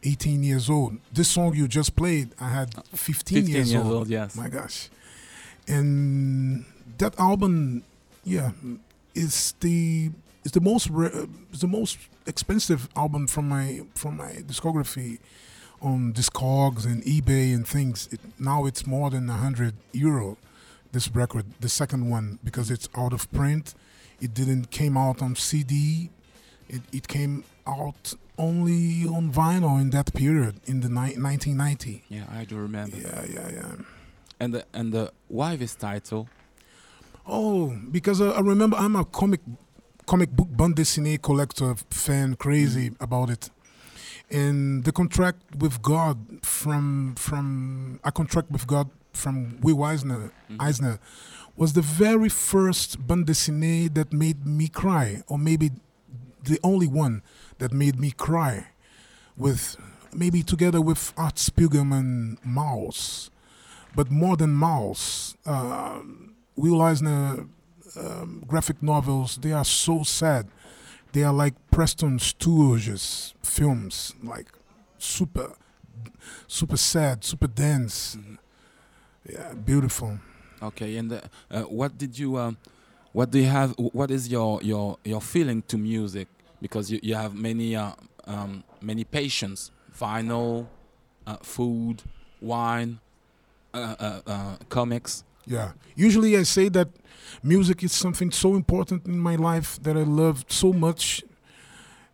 18 0.03 0.43
years 0.43 0.69
old. 0.69 0.97
This 1.11 1.29
song 1.29 1.53
you 1.53 1.67
just 1.67 1.95
played, 1.95 2.29
I 2.39 2.49
had 2.49 2.73
15, 2.95 3.39
15 3.39 3.47
years, 3.47 3.71
years 3.73 3.83
old. 3.83 3.93
old, 3.93 4.07
yes. 4.07 4.35
My 4.37 4.47
gosh. 4.47 4.89
And 5.67 6.65
that 6.97 7.19
album, 7.19 7.83
yeah, 8.23 8.51
is 9.13 9.53
the 9.59 10.11
is 10.43 10.53
the 10.53 10.61
most 10.61 10.89
is 11.51 11.59
the 11.59 11.67
most 11.67 11.97
expensive 12.25 12.87
album 12.95 13.27
from 13.27 13.49
my 13.49 13.81
from 13.95 14.17
my 14.17 14.31
discography 14.47 15.19
on 15.81 16.13
Discogs 16.13 16.85
and 16.85 17.03
eBay 17.03 17.53
and 17.53 17.67
things. 17.67 18.07
It, 18.11 18.19
now 18.39 18.65
it's 18.65 18.85
more 18.85 19.09
than 19.09 19.27
100 19.27 19.73
euro. 19.93 20.37
This 20.91 21.09
record, 21.11 21.45
the 21.59 21.69
second 21.69 22.09
one, 22.09 22.39
because 22.43 22.71
it's 22.71 22.89
out 22.95 23.13
of 23.13 23.31
print. 23.31 23.75
It 24.19 24.33
didn't 24.33 24.71
came 24.71 24.97
out 24.97 25.21
on 25.21 25.35
CD. 25.35 26.09
It, 26.67 26.81
it 26.91 27.07
came 27.07 27.43
out 27.67 28.13
only 28.37 29.05
on 29.05 29.31
vinyl 29.31 29.79
in 29.79 29.91
that 29.91 30.13
period 30.13 30.61
in 30.65 30.81
the 30.81 30.89
ni- 30.89 31.15
1990. 31.17 32.03
Yeah, 32.09 32.23
I 32.31 32.45
do 32.45 32.57
remember. 32.57 32.97
Yeah, 32.97 33.25
yeah, 33.29 33.49
yeah. 33.51 33.71
And 34.39 34.53
the, 34.53 34.65
and 34.73 34.93
the, 34.93 35.11
why 35.27 35.55
this 35.55 35.75
title? 35.75 36.27
Oh, 37.27 37.77
because 37.91 38.21
uh, 38.21 38.31
I 38.31 38.39
remember 38.39 38.75
I'm 38.77 38.95
a 38.95 39.05
comic 39.05 39.41
comic 40.07 40.31
book 40.31 40.47
bande 40.49 40.75
dessinée 40.75 41.21
collector 41.21 41.75
fan, 41.91 42.35
crazy 42.35 42.91
about 42.99 43.29
it. 43.29 43.51
And 44.31 44.83
the 44.83 44.91
contract 44.91 45.55
with 45.57 45.81
God 45.81 46.17
from 46.43 47.15
from 47.15 47.99
a 48.03 48.11
contract 48.11 48.51
with 48.51 48.67
God 48.67 48.89
from 49.13 49.59
Will 49.61 49.83
Eisner, 49.83 50.31
Mhm. 50.49 50.57
Eisner 50.59 50.99
was 51.55 51.73
the 51.73 51.81
very 51.81 52.29
first 52.29 53.05
bande 53.07 53.25
dessinée 53.27 53.91
that 53.93 54.13
made 54.13 54.45
me 54.45 54.67
cry, 54.67 55.23
or 55.27 55.37
maybe 55.39 55.71
the 56.43 56.59
only 56.63 56.87
one 56.87 57.21
that 57.57 57.73
made 57.73 57.99
me 57.99 58.11
cry. 58.11 58.67
With 59.35 59.75
maybe 60.13 60.43
together 60.43 60.81
with 60.81 61.13
Art 61.17 61.35
Spiegelman 61.35 62.37
Mouse, 62.45 63.29
but 63.95 64.11
more 64.11 64.35
than 64.37 64.51
Mouse. 64.53 65.35
Uh, 65.45 66.01
Will 66.55 66.81
Eisner 66.81 67.47
um, 67.97 68.43
graphic 68.45 68.83
novels, 68.83 69.37
they 69.41 69.51
are 69.53 69.65
so 69.65 70.03
sad. 70.03 70.47
They 71.11 71.23
are 71.23 71.33
like 71.33 71.55
Preston 71.71 72.19
Sturges 72.19 73.33
films, 73.43 74.13
like 74.23 74.47
super, 74.97 75.53
super 76.47 76.77
sad, 76.77 77.23
super 77.23 77.47
dense. 77.47 78.15
Mhm. 78.15 78.37
Yeah, 79.29 79.53
beautiful. 79.53 80.19
Okay, 80.61 80.97
and 80.97 81.11
uh, 81.13 81.21
uh, 81.51 81.61
what 81.63 81.97
did 81.97 82.17
you, 82.17 82.37
um, 82.37 82.57
what 83.13 83.31
do 83.31 83.39
you 83.39 83.47
have? 83.47 83.73
What 83.77 84.11
is 84.11 84.27
your 84.29 84.61
your 84.61 84.97
your 85.03 85.21
feeling 85.21 85.61
to 85.63 85.77
music? 85.77 86.27
Because 86.61 86.91
you, 86.91 86.99
you 87.01 87.15
have 87.15 87.33
many 87.35 87.75
uh, 87.75 87.93
um, 88.27 88.63
many 88.81 89.03
patients, 89.03 89.71
vinyl, 89.97 90.67
uh, 91.25 91.37
food, 91.41 92.03
wine, 92.41 92.99
uh, 93.73 93.95
uh, 93.99 94.21
uh, 94.27 94.55
comics. 94.69 95.23
Yeah. 95.49 95.71
Usually 95.95 96.37
I 96.37 96.43
say 96.43 96.69
that 96.69 96.89
music 97.43 97.83
is 97.83 97.91
something 97.91 98.31
so 98.31 98.55
important 98.55 99.07
in 99.07 99.19
my 99.19 99.35
life 99.35 99.79
that 99.81 99.97
I 99.97 100.03
love 100.03 100.45
so 100.47 100.71
much 100.71 101.23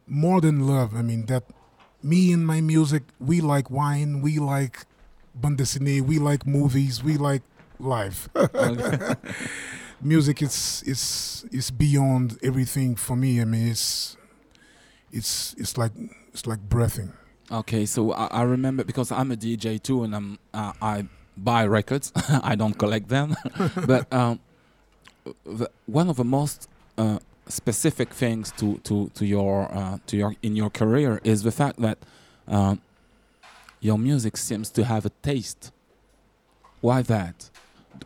more 0.07 0.39
than 0.39 0.65
love. 0.65 0.95
I 0.95 1.01
mean 1.01 1.25
that 1.25 1.43
me 2.01 2.31
and 2.31 2.47
my 2.47 2.61
music, 2.61 3.03
we 3.19 3.41
like 3.41 3.69
wine, 3.69 4.21
we 4.21 4.39
like 4.39 4.85
bande 5.35 5.61
we 6.07 6.17
like 6.17 6.47
movies, 6.47 7.03
we 7.03 7.17
like 7.17 7.41
life. 7.77 8.29
Music 10.01 10.41
is 10.41 10.83
is 10.85 11.45
is 11.51 11.71
beyond 11.71 12.37
everything 12.41 12.95
for 12.95 13.15
me. 13.15 13.41
I 13.41 13.45
mean 13.45 13.67
it's 13.67 14.15
it's 15.11 15.55
it's 15.57 15.77
like 15.77 15.91
it's 16.31 16.47
like 16.47 16.61
breathing. 16.69 17.11
Okay, 17.51 17.85
so 17.85 18.11
I, 18.11 18.27
I 18.27 18.41
remember 18.43 18.83
because 18.83 19.11
I'm 19.11 19.31
a 19.31 19.35
DJ 19.35 19.81
too, 19.81 20.03
and 20.03 20.15
I'm 20.15 20.39
uh, 20.53 20.73
I 20.81 21.05
buy 21.37 21.65
records. 21.65 22.11
I 22.43 22.55
don't 22.55 22.77
collect 22.77 23.09
them, 23.09 23.35
but 23.85 24.11
um, 24.13 24.39
the, 25.45 25.69
one 25.85 26.09
of 26.09 26.17
the 26.17 26.23
most 26.23 26.69
uh, 26.97 27.19
specific 27.47 28.13
things 28.13 28.51
to 28.53 28.77
to 28.79 29.09
to 29.15 29.25
your 29.25 29.71
uh, 29.71 29.97
to 30.07 30.17
your 30.17 30.35
in 30.41 30.55
your 30.55 30.69
career 30.69 31.19
is 31.23 31.43
the 31.43 31.51
fact 31.51 31.81
that 31.81 31.97
um, 32.47 32.81
your 33.79 33.97
music 33.97 34.37
seems 34.37 34.69
to 34.71 34.83
have 34.83 35.05
a 35.05 35.11
taste. 35.21 35.71
Why 36.81 37.01
that? 37.03 37.49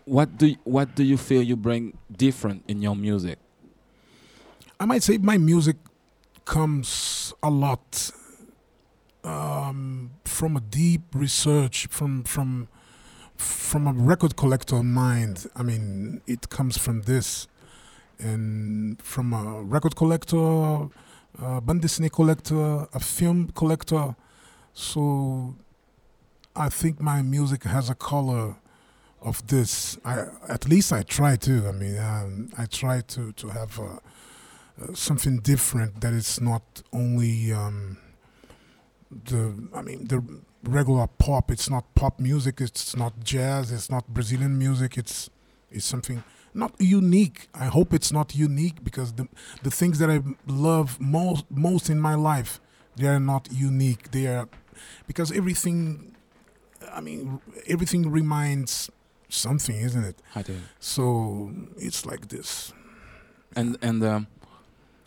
What 0.05 0.37
do 0.37 0.47
you, 0.47 0.57
what 0.63 0.95
do 0.95 1.03
you 1.03 1.17
feel 1.17 1.41
you 1.41 1.55
bring 1.55 1.97
different 2.11 2.63
in 2.67 2.81
your 2.81 2.95
music? 2.95 3.39
I 4.79 4.85
might 4.85 5.03
say 5.03 5.17
my 5.17 5.37
music 5.37 5.75
comes 6.45 7.33
a 7.43 7.49
lot 7.49 8.11
um, 9.23 10.11
from 10.25 10.55
a 10.55 10.61
deep 10.61 11.03
research 11.13 11.87
from 11.87 12.23
from 12.23 12.67
from 13.39 13.87
a 13.87 13.93
record 13.93 14.35
collector 14.35 14.83
mind. 14.83 15.47
I 15.55 15.63
mean, 15.63 16.21
it 16.27 16.49
comes 16.49 16.77
from 16.77 17.03
this, 17.03 17.47
and 18.19 19.01
from 19.01 19.33
a 19.33 19.61
record 19.63 19.95
collector, 19.95 20.37
a 20.37 21.61
dessinée 21.61 22.11
collector, 22.11 22.87
a 22.93 22.99
film 22.99 23.51
collector. 23.55 24.15
So, 24.73 25.55
I 26.55 26.69
think 26.69 27.01
my 27.01 27.21
music 27.21 27.63
has 27.63 27.89
a 27.89 27.95
color 27.95 28.55
of 29.21 29.45
this. 29.47 29.97
I 30.05 30.25
at 30.47 30.67
least 30.67 30.91
I 30.93 31.03
try 31.03 31.35
to. 31.37 31.67
I 31.67 31.71
mean, 31.71 31.97
um, 31.97 32.49
I 32.57 32.65
try 32.65 33.01
to 33.01 33.31
to 33.33 33.47
have. 33.49 33.79
A, 33.79 33.99
uh, 34.81 34.93
something 34.93 35.39
different 35.39 35.99
that 35.99 36.13
is 36.13 36.39
not 36.39 36.63
only 36.93 37.51
um, 37.51 37.97
the 39.11 39.53
I 39.73 39.81
mean 39.81 40.07
the 40.07 40.23
regular 40.63 41.07
pop. 41.07 41.51
It's 41.51 41.69
not 41.69 41.93
pop 41.95 42.19
music. 42.19 42.61
It's 42.61 42.95
not 42.95 43.23
jazz. 43.23 43.71
It's 43.71 43.89
not 43.89 44.07
Brazilian 44.07 44.57
music. 44.57 44.97
It's 44.97 45.29
it's 45.71 45.85
something 45.85 46.23
not 46.53 46.73
unique. 46.79 47.47
I 47.53 47.65
hope 47.65 47.93
it's 47.93 48.11
not 48.11 48.35
unique 48.35 48.83
because 48.83 49.13
the 49.13 49.27
the 49.63 49.71
things 49.71 49.99
that 49.99 50.09
I 50.09 50.21
love 50.47 50.99
most 50.99 51.45
most 51.49 51.89
in 51.89 51.99
my 51.99 52.15
life 52.15 52.59
they 52.99 53.07
are 53.07 53.19
not 53.19 53.47
unique. 53.51 54.11
They 54.11 54.27
are 54.27 54.47
because 55.07 55.31
everything. 55.31 56.15
I 56.91 57.01
mean, 57.01 57.39
everything 57.67 58.09
reminds 58.09 58.89
something, 59.29 59.75
isn't 59.75 60.03
it? 60.03 60.21
I 60.35 60.41
do. 60.41 60.57
So 60.79 61.51
it's 61.77 62.05
like 62.05 62.27
this. 62.27 62.73
And 63.55 63.77
and 63.81 64.03
um, 64.03 64.27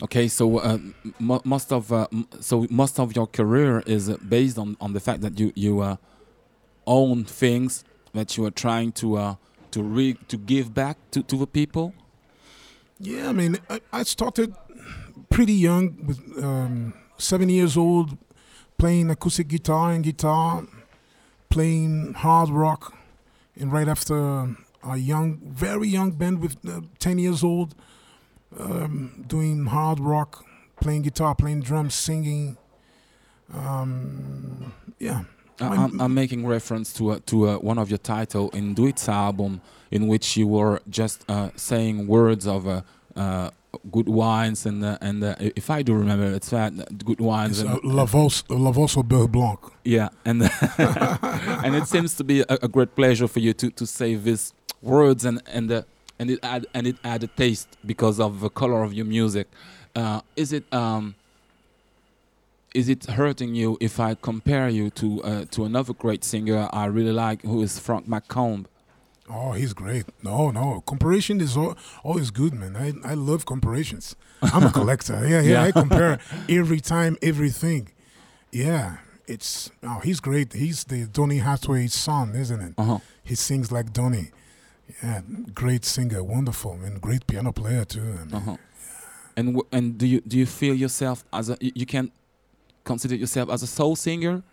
okay, 0.03 0.27
so 0.27 0.57
uh, 0.59 0.77
mo 1.19 1.41
most 1.43 1.71
of 1.71 1.91
uh, 1.91 2.07
so 2.39 2.67
most 2.69 2.99
of 2.99 3.15
your 3.15 3.27
career 3.27 3.81
is 3.85 4.09
based 4.17 4.57
on, 4.57 4.77
on 4.79 4.93
the 4.93 4.99
fact 4.99 5.21
that 5.21 5.39
you 5.39 5.51
you 5.55 5.79
uh, 5.79 5.95
own 6.85 7.23
things 7.23 7.83
that 8.13 8.37
you 8.37 8.45
are 8.45 8.51
trying 8.51 8.91
to 8.91 9.17
uh, 9.17 9.35
to 9.71 9.81
re 9.81 10.13
to 10.27 10.37
give 10.37 10.73
back 10.73 10.97
to, 11.11 11.23
to 11.23 11.37
the 11.37 11.47
people. 11.47 11.93
Yeah, 12.99 13.29
I 13.29 13.33
mean, 13.33 13.57
I, 13.69 13.81
I 13.91 14.03
started 14.03 14.53
pretty 15.29 15.53
young, 15.53 16.05
with 16.05 16.19
um, 16.43 16.93
seven 17.17 17.49
years 17.49 17.75
old, 17.75 18.17
playing 18.77 19.09
acoustic 19.09 19.47
guitar 19.47 19.91
and 19.91 20.03
guitar, 20.03 20.63
playing 21.49 22.13
hard 22.13 22.49
rock, 22.49 22.93
and 23.59 23.71
right 23.71 23.87
after 23.87 24.55
a 24.83 24.97
young, 24.97 25.39
very 25.43 25.87
young 25.87 26.11
band 26.11 26.39
with 26.39 26.57
uh, 26.67 26.81
ten 26.99 27.17
years 27.17 27.43
old, 27.43 27.73
um, 28.59 29.23
doing 29.27 29.65
hard 29.65 29.99
rock, 29.99 30.45
playing 30.81 31.03
guitar, 31.03 31.35
playing 31.35 31.61
drums, 31.61 31.93
singing. 31.95 32.57
Um, 33.53 34.73
yeah, 34.99 35.23
I'm, 35.59 35.99
I'm 36.01 36.13
making 36.13 36.45
reference 36.45 36.93
to 36.93 37.11
uh, 37.11 37.19
to 37.27 37.49
uh, 37.49 37.55
one 37.57 37.77
of 37.77 37.89
your 37.89 37.97
title 37.99 38.49
in 38.51 38.73
Duit's 38.75 39.07
album, 39.09 39.61
in 39.91 40.07
which 40.07 40.37
you 40.37 40.47
were 40.47 40.81
just 40.89 41.25
uh, 41.29 41.49
saying 41.55 42.07
words 42.07 42.47
of 42.47 42.67
uh, 42.67 42.81
uh, 43.15 43.49
good 43.91 44.07
wines 44.09 44.65
and 44.65 44.83
uh, 44.83 44.97
and 45.01 45.23
uh, 45.23 45.35
if 45.39 45.69
I 45.69 45.81
do 45.83 45.93
remember, 45.93 46.25
it's 46.33 46.49
that 46.49 47.05
good 47.05 47.19
wines 47.19 47.59
It's 47.59 47.69
and 47.69 47.77
uh, 47.79 47.81
Lavos, 48.05 48.43
Lavoso 48.47 49.03
Beurre 49.03 49.27
Blanc. 49.31 49.59
yeah, 49.83 50.09
and 50.25 50.41
and 51.63 51.75
it 51.75 51.87
seems 51.87 52.15
to 52.15 52.23
be 52.23 52.41
a, 52.41 52.57
a 52.63 52.67
great 52.67 52.95
pleasure 52.95 53.27
for 53.27 53.39
you 53.39 53.53
to 53.53 53.69
to 53.71 53.85
say 53.85 54.15
these 54.15 54.53
words 54.81 55.25
and 55.25 55.41
and 55.47 55.71
uh, 55.71 55.83
and 56.23 56.31
it 56.31 56.39
add 56.53 56.65
and 56.73 56.87
it 56.87 56.95
add 57.03 57.21
a 57.23 57.27
taste 57.27 57.67
because 57.85 58.17
of 58.27 58.39
the 58.39 58.49
color 58.49 58.81
of 58.87 58.91
your 58.93 59.05
music. 59.05 59.47
Uh, 60.01 60.21
is 60.43 60.53
it 60.53 60.63
um 60.73 61.15
is 62.73 62.87
it 62.89 63.05
hurting 63.05 63.53
you 63.61 63.77
if 63.79 63.99
I 63.99 64.15
compare 64.15 64.69
you 64.69 64.89
to 65.01 65.07
uh, 65.23 65.45
to 65.51 65.65
another 65.65 65.93
great 65.93 66.23
singer 66.23 66.69
I 66.71 66.85
really 66.85 67.11
like, 67.25 67.41
who 67.41 67.61
is 67.61 67.77
Frank 67.77 68.07
McComb? 68.07 68.65
Oh, 69.29 69.51
he's 69.53 69.73
great. 69.73 70.05
No, 70.21 70.51
no. 70.51 70.81
Comparison 70.85 71.39
is 71.41 71.55
al- 71.55 71.77
always 72.03 72.29
good, 72.31 72.53
man. 72.53 72.75
I, 72.75 72.87
I 73.11 73.13
love 73.13 73.45
comparisons. 73.45 74.15
I'm 74.41 74.63
a 74.63 74.71
collector. 74.79 75.17
Yeah, 75.27 75.41
yeah, 75.41 75.51
Yeah. 75.51 75.63
I 75.67 75.71
compare 75.71 76.19
every 76.49 76.81
time, 76.81 77.17
everything. 77.21 77.83
Yeah. 78.51 78.97
It's 79.27 79.71
oh, 79.89 79.99
he's 80.07 80.19
great. 80.19 80.53
He's 80.53 80.83
the 80.85 81.05
Donny 81.17 81.39
Hathaway's 81.39 81.93
son, 81.93 82.35
isn't 82.43 82.61
it? 82.67 82.73
Uh 82.77 82.83
huh. 82.83 82.99
He 83.23 83.35
sings 83.35 83.71
like 83.71 83.87
Donny. 83.93 84.31
Yeah, 85.01 85.21
great 85.53 85.85
singer, 85.85 86.23
wonderful, 86.23 86.73
and 86.83 87.01
great 87.01 87.25
piano 87.27 87.51
player 87.51 87.85
too. 87.85 88.17
I 88.21 88.23
mean, 88.25 88.33
Uh-huh. 88.33 88.57
And 89.35 89.47
w- 89.55 89.67
and 89.71 89.97
do 89.97 90.05
you 90.05 90.21
do 90.27 90.37
you 90.37 90.45
feel 90.45 90.75
yourself 90.75 91.23
as 91.33 91.49
a 91.49 91.57
you 91.59 91.85
can 91.87 92.11
consider 92.83 93.15
yourself 93.15 93.49
as 93.49 93.63
a 93.63 93.67
soul 93.67 93.95
singer? 93.95 94.43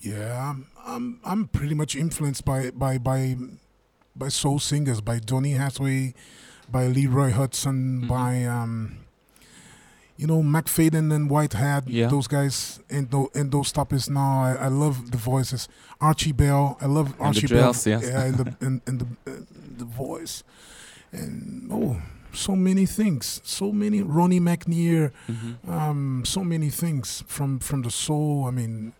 Yeah, 0.00 0.50
I'm, 0.50 0.66
I'm 0.84 1.20
I'm 1.24 1.46
pretty 1.48 1.74
much 1.74 1.94
influenced 1.94 2.44
by 2.44 2.70
by 2.72 2.98
by 2.98 3.36
by 4.16 4.28
soul 4.28 4.58
singers, 4.58 5.00
by 5.00 5.20
Donny 5.20 5.52
Hathaway, 5.52 6.14
by 6.68 6.88
Leroy 6.88 7.30
Hutson, 7.30 8.02
Mhm. 8.02 8.08
by 8.08 8.44
um, 8.44 9.01
you 10.16 10.26
know 10.26 10.42
McFadden 10.42 11.12
and 11.14 11.28
Whitehead. 11.30 11.88
Yeah. 11.88 12.08
those 12.08 12.26
guys 12.28 12.80
and 12.90 13.10
those 13.10 13.28
and 13.34 13.50
those 13.50 13.72
topics. 13.72 14.08
Now 14.08 14.42
I, 14.42 14.66
I 14.66 14.68
love 14.68 15.10
the 15.10 15.18
voices. 15.18 15.68
Archie 16.00 16.32
Bell, 16.32 16.76
I 16.80 16.86
love 16.86 17.14
Archie 17.20 17.46
Bell. 17.46 17.68
yes. 17.74 17.86
Yeah, 17.86 18.24
and 18.24 18.36
the 18.36 18.56
and, 18.66 18.80
and 18.86 19.00
the 19.00 19.30
uh, 19.30 19.36
the 19.78 19.84
voice, 19.84 20.44
and 21.12 21.68
oh, 21.72 22.00
so 22.32 22.54
many 22.56 22.86
things, 22.86 23.40
so 23.44 23.72
many. 23.72 24.02
Ronnie 24.02 24.40
McNeir 24.40 25.10
Mm-hmm. 25.28 25.70
um, 25.70 26.24
so 26.24 26.44
many 26.44 26.70
things 26.70 27.24
from 27.26 27.58
from 27.58 27.82
the 27.82 27.90
soul. 27.90 28.44
I 28.46 28.50
mean, 28.50 28.92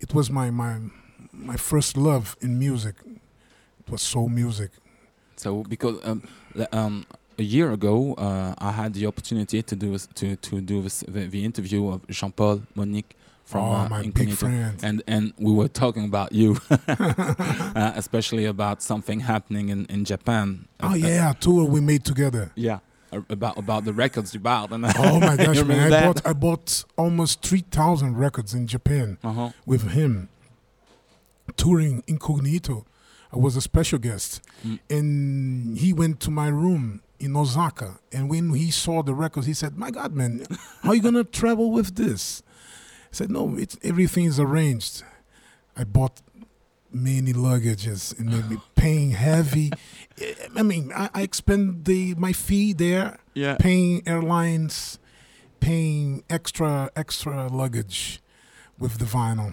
it 0.00 0.14
was 0.14 0.30
my 0.30 0.50
my 0.50 0.78
my 1.32 1.56
first 1.56 1.96
love 1.96 2.36
in 2.40 2.58
music. 2.58 2.94
It 3.80 3.90
was 3.90 4.02
soul 4.02 4.28
music. 4.28 4.70
So 5.36 5.62
because 5.62 5.96
um, 6.04 6.22
um, 6.72 7.06
a 7.38 7.42
year 7.42 7.72
ago, 7.72 8.14
uh, 8.14 8.54
I 8.58 8.72
had 8.72 8.94
the 8.94 9.06
opportunity 9.06 9.62
to 9.62 9.76
do 9.76 9.92
this, 9.92 10.06
to 10.14 10.36
to 10.36 10.60
do 10.60 10.82
this, 10.82 11.04
the, 11.06 11.26
the 11.26 11.44
interview 11.44 11.88
of 11.88 12.06
Jean 12.08 12.32
Paul 12.32 12.62
Maunick 12.76 13.04
from 13.44 13.64
oh, 13.64 13.72
uh, 13.72 13.88
my 13.88 14.02
big 14.02 14.36
and 14.82 15.02
and 15.06 15.32
we 15.38 15.52
were 15.52 15.68
talking 15.68 16.04
about 16.04 16.32
you, 16.32 16.58
uh, 16.70 17.92
especially 17.96 18.44
about 18.44 18.82
something 18.82 19.20
happening 19.20 19.68
in 19.70 19.86
in 19.86 20.04
Japan. 20.04 20.68
oh 20.80 20.94
yeah, 20.94 21.30
a 21.30 21.34
tour 21.34 21.64
we 21.64 21.80
made 21.80 22.04
together. 22.04 22.50
yeah, 22.56 22.80
about 23.30 23.56
about 23.56 23.84
the 23.84 23.92
records 23.92 24.34
you 24.34 24.40
bought. 24.40 24.70
And 24.72 24.84
Oh 24.98 25.20
my 25.20 25.36
gosh, 25.36 25.62
man! 25.64 25.92
I 25.92 26.04
bought 26.06 26.26
I 26.26 26.32
bought 26.32 26.84
almost 26.96 27.42
three 27.42 27.64
thousand 27.70 28.16
records 28.18 28.52
in 28.52 28.66
Japan 28.66 29.16
uh-huh. 29.24 29.50
with 29.64 29.92
him, 29.92 30.28
touring 31.56 32.02
incognito. 32.06 32.84
I 33.32 33.36
was 33.36 33.56
a 33.56 33.60
special 33.60 33.98
guest, 33.98 34.40
Mm. 34.66 34.78
and 34.90 35.78
he 35.78 35.92
went 35.92 36.18
to 36.20 36.30
my 36.30 36.48
room 36.48 37.02
in 37.20 37.36
Osaka. 37.36 37.98
And 38.12 38.28
when 38.30 38.50
he 38.54 38.70
saw 38.70 39.02
the 39.02 39.14
records, 39.14 39.46
he 39.46 39.54
said, 39.54 39.76
"My 39.76 39.90
God, 39.90 40.12
man, 40.14 40.44
how 40.82 40.90
are 40.90 40.94
you 40.94 41.02
gonna 41.02 41.24
travel 41.24 41.70
with 41.72 41.96
this?" 41.96 42.42
I 43.10 43.14
said, 43.14 43.30
"No, 43.30 43.56
it's 43.56 43.76
everything 43.82 44.24
is 44.26 44.38
arranged." 44.38 45.02
I 45.76 45.84
bought 45.84 46.20
many 46.92 47.32
luggages 47.32 48.18
and 48.18 48.30
maybe 48.30 48.60
paying 48.74 49.10
heavy. 49.12 49.70
I 50.56 50.62
mean, 50.62 50.92
I, 50.94 51.10
I 51.14 51.22
expend 51.22 51.84
the 51.84 52.14
my 52.16 52.32
fee 52.32 52.72
there, 52.72 53.18
Yeah. 53.34 53.56
paying 53.58 54.02
airlines, 54.06 54.98
paying 55.60 56.22
extra 56.30 56.90
extra 56.96 57.48
luggage 57.48 58.20
with 58.78 58.98
the 58.98 59.04
vinyl. 59.04 59.52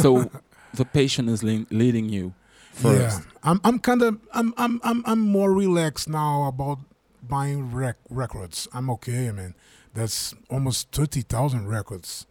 So 0.00 0.30
the 0.74 0.84
patient 0.84 1.28
is 1.28 1.42
leading 1.42 2.08
you 2.08 2.34
first. 2.78 3.20
Yeah, 3.20 3.24
I'm 3.42 3.60
I'm 3.64 3.78
kind 3.78 4.02
of 4.02 4.18
I'm 4.32 4.52
I'm 4.56 4.80
I'm 4.84 5.02
I'm 5.06 5.20
more 5.20 5.52
relaxed 5.52 6.08
now 6.08 6.44
about 6.46 6.78
buying 7.22 7.72
rec- 7.72 7.96
records. 8.10 8.68
I'm 8.72 8.88
okay, 8.90 9.30
man. 9.30 9.54
That's 9.94 10.34
almost 10.50 10.90
thirty 10.92 11.22
thousand 11.22 11.68
records, 11.68 12.26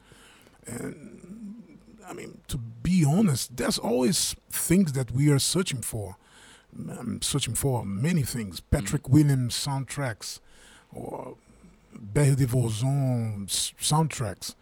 and 0.65 1.63
I 2.07 2.13
mean 2.13 2.39
to 2.47 2.57
be 2.57 3.03
honest, 3.05 3.57
there's 3.57 3.77
always 3.77 4.36
things 4.49 4.93
that 4.93 5.12
we 5.12 5.29
are 5.29 5.39
searching 5.39 5.81
for. 5.81 6.15
I'm 6.77 7.21
searching 7.21 7.55
for 7.55 7.83
many 7.86 8.21
things. 8.23 8.60
Mm. 8.62 8.63
Patrick 8.71 9.10
Williams 9.10 9.55
soundtracks, 9.55 10.39
or 10.93 11.36
Berre 11.93 12.36
de 12.36 12.45
Vozon 12.45 13.45
s- 13.49 13.73
soundtracks. 13.81 14.55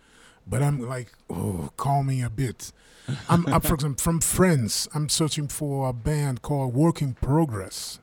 But 0.47 0.61
I'm 0.61 0.79
like, 0.79 1.11
oh, 1.29 1.71
call 1.75 2.03
me 2.03 2.21
a 2.21 2.29
bit. 2.29 2.71
I'm 3.29 3.45
up, 3.47 3.65
for 3.65 3.75
example, 3.75 4.01
from 4.01 4.21
Friends. 4.21 4.87
I'm 4.93 5.09
searching 5.09 5.47
for 5.47 5.89
a 5.89 5.93
band 5.93 6.41
called 6.41 6.73
Work 6.73 7.01
in 7.01 7.13
Progress. 7.15 7.99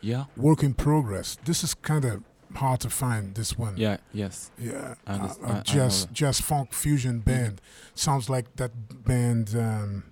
Yeah. 0.00 0.24
Work 0.36 0.62
in 0.62 0.74
Progress. 0.74 1.38
This 1.44 1.62
is 1.64 1.74
kind 1.74 2.04
of 2.04 2.22
hard 2.54 2.80
to 2.80 2.90
find. 2.90 3.34
This 3.34 3.56
one. 3.56 3.76
Yeah. 3.76 3.96
Yes. 4.12 4.50
Yeah. 4.58 4.94
I 5.06 5.14
a- 5.14 5.18
underst- 5.18 5.42
a 5.42 5.46
I- 5.46 5.50
I 5.50 5.54
know 5.54 5.62
jazz 5.62 6.06
jazz 6.12 6.40
funk 6.40 6.72
fusion 6.74 7.20
band. 7.20 7.60
Sounds 7.94 8.28
like 8.28 8.54
that 8.56 8.72
band 9.04 9.54
um, 9.56 10.04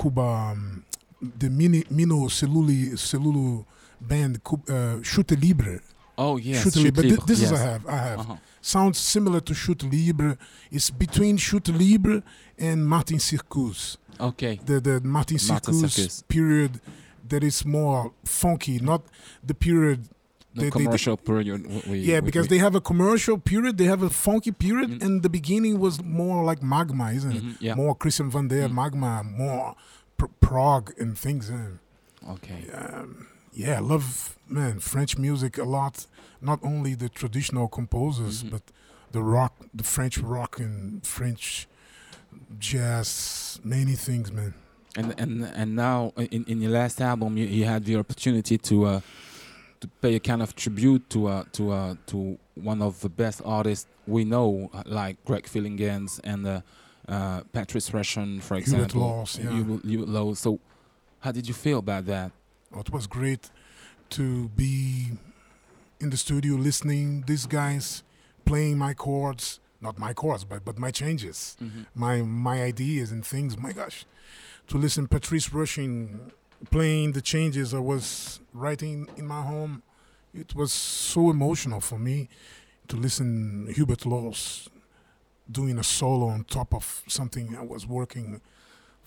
Cuba. 0.00 0.20
Um, 0.22 0.84
the 1.20 1.50
mini 1.50 1.84
Mino 1.90 2.28
Cinelu 2.28 2.92
Celulu 2.92 3.64
band 4.00 4.40
uh, 4.68 5.02
Chute 5.02 5.32
Libre. 5.42 5.80
Oh 6.18 6.36
yes. 6.36 6.62
Chute 6.64 6.74
Chute 6.74 6.84
Libre. 6.96 7.02
Libre, 7.10 7.26
This 7.26 7.40
is 7.42 7.50
yes. 7.50 7.60
I 7.60 7.62
have. 7.72 7.86
I 7.86 7.96
have. 8.08 8.18
Uh-huh. 8.20 8.36
Sounds 8.60 8.98
similar 8.98 9.40
to 9.40 9.54
Chute 9.54 9.84
Libre. 9.84 10.36
It's 10.70 10.90
between 10.90 11.36
Chute 11.36 11.68
Libre 11.68 12.22
and 12.58 12.86
Martin 12.94 13.20
Circus. 13.20 13.96
Okay. 14.20 14.58
the 14.66 14.80
the 14.80 15.00
Martin 15.00 15.38
Circus 15.38 16.22
period 16.28 16.80
that 17.28 17.42
is 17.44 17.64
more 17.64 18.12
funky, 18.24 18.76
not 18.80 19.02
the 19.50 19.54
period. 19.54 20.00
The 20.54 20.62
They- 20.62 20.70
they- 20.70 20.70
commercial 20.70 21.16
period. 21.16 21.60
We, 21.86 21.98
yeah, 22.00 22.18
we- 22.20 22.26
because 22.28 22.46
we- 22.48 22.52
they 22.56 22.58
have 22.66 22.74
a 22.74 22.80
commercial 22.80 23.38
period, 23.38 23.76
they 23.78 23.84
have 23.94 24.02
a 24.02 24.10
funky 24.10 24.50
period, 24.50 24.90
Mm. 24.90 25.02
and 25.04 25.22
the 25.22 25.28
beginning 25.28 25.78
was 25.78 26.02
more 26.02 26.42
like 26.50 26.60
Magma, 26.62 27.12
isn't 27.12 27.34
it? 27.36 27.42
yeah. 27.60 27.74
More 27.76 27.94
Christian 27.94 28.28
Vander, 28.30 28.66
Mm. 28.68 28.72
Magma, 28.80 29.22
more 29.22 29.76
pr- 30.16 30.32
prog 30.40 30.82
and 30.98 31.16
things. 31.16 31.44
eh. 31.50 32.30
Okay. 32.34 32.60
Um, 32.74 33.28
yeah, 33.62 33.76
I 33.80 33.80
love 33.94 34.06
man 34.48 34.78
French 34.80 35.12
music 35.18 35.58
a 35.58 35.64
lot. 35.64 36.06
Not 36.40 36.58
only 36.62 36.92
the 37.04 37.08
traditional 37.20 37.66
composers, 37.78 38.36
Mhm. 38.42 38.50
but 38.52 38.62
the 39.16 39.22
rock, 39.36 39.52
the 39.80 39.84
French 39.94 40.16
rock 40.34 40.52
and 40.64 41.04
French 41.16 41.66
jazz, 42.58 43.60
many 43.64 43.94
things, 43.94 44.30
man. 44.32 44.54
And 44.96 45.14
and 45.18 45.44
and 45.60 45.76
now 45.76 46.12
in, 46.16 46.44
in 46.46 46.60
your 46.62 46.72
last 46.72 47.00
album, 47.00 47.36
you, 47.36 47.46
you 47.46 47.64
had 47.64 47.84
the 47.84 47.96
opportunity 47.96 48.58
to 48.58 48.84
uh, 48.84 49.00
to 49.80 49.88
pay 50.00 50.14
a 50.16 50.20
kind 50.20 50.42
of 50.42 50.54
tribute 50.54 51.08
to 51.10 51.26
uh, 51.28 51.44
to 51.52 51.62
uh, 51.72 51.94
to 52.06 52.38
one 52.54 52.82
of 52.82 53.00
the 53.00 53.08
best 53.08 53.40
artists 53.44 53.86
we 54.06 54.24
know, 54.24 54.70
uh, 54.72 54.82
like 54.86 55.16
Greg 55.24 55.44
Phillinganes 55.44 56.20
and 56.24 56.46
uh, 56.46 56.60
uh, 57.08 57.40
Patrice 57.52 57.90
Rushen, 57.90 58.40
for 58.42 58.56
example. 58.56 59.00
Laws, 59.00 59.38
yeah. 59.38 59.50
Hubert 59.50 60.08
Laws. 60.08 60.38
So, 60.40 60.58
how 61.20 61.32
did 61.32 61.46
you 61.46 61.54
feel 61.54 61.78
about 61.78 62.06
that? 62.06 62.32
It 62.76 62.90
was 62.90 63.06
great 63.06 63.50
to 64.10 64.48
be 64.50 65.12
in 66.00 66.10
the 66.10 66.16
studio 66.16 66.54
listening 66.54 67.24
these 67.26 67.46
guys 67.46 68.02
playing 68.44 68.78
my 68.78 68.94
chords 68.94 69.60
not 69.80 69.98
my 69.98 70.12
chords 70.12 70.44
but 70.44 70.64
but 70.64 70.78
my 70.78 70.90
changes 70.90 71.56
mm-hmm. 71.62 71.82
my 71.94 72.22
my 72.22 72.62
ideas 72.62 73.10
and 73.10 73.24
things. 73.24 73.58
My 73.58 73.72
gosh 73.72 74.04
to 74.68 74.78
listen 74.78 75.08
patrice 75.08 75.48
Rushen 75.48 76.30
playing 76.70 77.12
the 77.12 77.22
changes 77.22 77.72
i 77.72 77.78
was 77.78 78.40
writing 78.52 79.08
in 79.16 79.26
my 79.26 79.42
home 79.42 79.82
it 80.34 80.54
was 80.54 80.72
so 80.72 81.30
emotional 81.30 81.80
for 81.80 81.98
me 81.98 82.28
to 82.88 82.96
listen 82.96 83.68
hubert 83.74 84.04
laws 84.04 84.68
doing 85.50 85.78
a 85.78 85.84
solo 85.84 86.26
on 86.26 86.44
top 86.44 86.74
of 86.74 87.02
something 87.06 87.56
i 87.56 87.62
was 87.62 87.86
working 87.86 88.40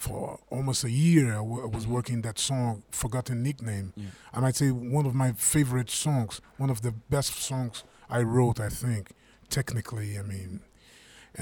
for 0.02 0.40
almost 0.50 0.84
a 0.84 0.90
year 0.90 1.26
I 1.36 1.42
was 1.78 1.86
working 1.86 2.22
that 2.24 2.40
song 2.40 2.82
forgotten 2.92 3.44
nickname 3.44 3.88
Yeah. 3.96 4.10
I 4.36 4.40
might 4.46 4.56
say 4.56 4.70
one 4.72 5.06
of 5.10 5.14
my 5.14 5.32
favorite 5.54 5.92
songs, 5.92 6.42
one 6.58 6.72
of 6.72 6.80
the 6.82 6.92
best 7.10 7.34
songs 7.50 7.84
I 8.10 8.22
wrote, 8.24 8.60
I 8.60 8.70
think, 8.70 9.04
technically. 9.50 10.18
I 10.22 10.24
mean, 10.34 10.60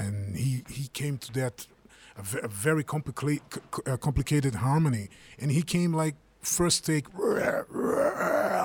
and 0.00 0.36
he 0.36 0.50
he 0.76 0.88
came 0.92 1.16
to 1.18 1.32
that 1.40 1.66
a, 2.16 2.22
ve- 2.22 2.42
a 2.42 2.48
very 2.48 2.84
complicated 2.84 3.42
uh, 3.86 3.96
complicated 3.96 4.54
harmony, 4.56 5.08
and 5.40 5.50
he 5.50 5.62
came 5.62 5.92
like 6.04 6.16
first 6.42 6.84
take, 6.86 7.06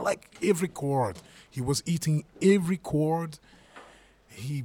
like 0.10 0.22
every 0.52 0.68
chord. 0.82 1.16
He 1.50 1.62
was 1.62 1.82
eating 1.86 2.26
every 2.42 2.78
chord. 2.78 3.40
He 4.28 4.64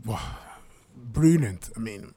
brilliant. 1.13 1.71
I 1.77 1.81
mean, 1.81 2.15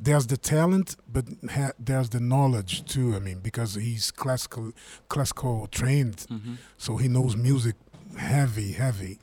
there's 0.00 0.26
the 0.26 0.36
talent, 0.36 0.96
but 1.12 1.24
ha- 1.50 1.72
there's 1.78 2.08
the 2.10 2.20
knowledge 2.20 2.84
too. 2.84 3.14
I 3.16 3.18
mean, 3.18 3.40
because 3.40 3.74
he's 3.74 4.10
classical, 4.10 4.72
classical 5.08 5.66
trained, 5.70 6.24
hmm 6.28 6.54
so 6.76 6.96
he 6.96 7.08
knows 7.08 7.36
music 7.36 7.74
heavy, 8.16 8.72
heavy, 8.72 9.18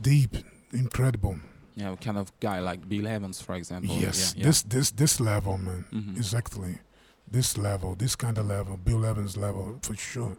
deep, 0.00 0.36
incredible. 0.72 1.36
Yeah, 1.74 1.96
kind 1.96 2.18
of 2.18 2.30
guy 2.40 2.60
like 2.60 2.86
Bill 2.88 3.06
Evans, 3.06 3.40
for 3.40 3.54
example. 3.54 3.96
yes, 3.96 4.34
Yeah, 4.36 4.44
this 4.46 4.62
this 4.62 4.90
this 4.92 5.20
level, 5.20 5.58
man. 5.58 5.84
yeah. 5.90 6.00
Mhm. 6.00 6.16
Exactly. 6.16 6.78
This 7.30 7.56
level, 7.56 7.94
this 7.96 8.14
kind 8.16 8.38
of 8.38 8.46
level, 8.46 8.76
Bill 8.76 9.04
Evans 9.06 9.36
level, 9.36 9.78
for 9.82 9.96
sure, 9.96 10.36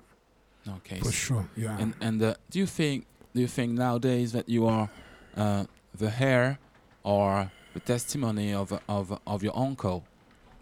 Okay. 0.68 1.00
for 1.00 1.06
so- 1.06 1.12
sure. 1.12 1.46
Yeah. 1.58 1.82
And 1.82 1.94
and 2.02 2.22
uh, 2.22 2.36
do 2.52 2.60
you 2.60 2.68
think 2.68 3.06
do 3.34 3.42
you 3.42 3.48
think 3.48 3.72
nowadays 3.78 4.32
that 4.32 4.48
you 4.48 4.68
are 4.68 4.90
uh, 5.36 5.64
the 5.98 6.12
heir 6.20 6.58
or 7.04 7.50
the 7.74 7.80
testimony 7.80 8.54
of 8.54 8.80
of 8.88 9.20
of 9.26 9.44
your 9.44 9.58
uncle, 9.58 10.04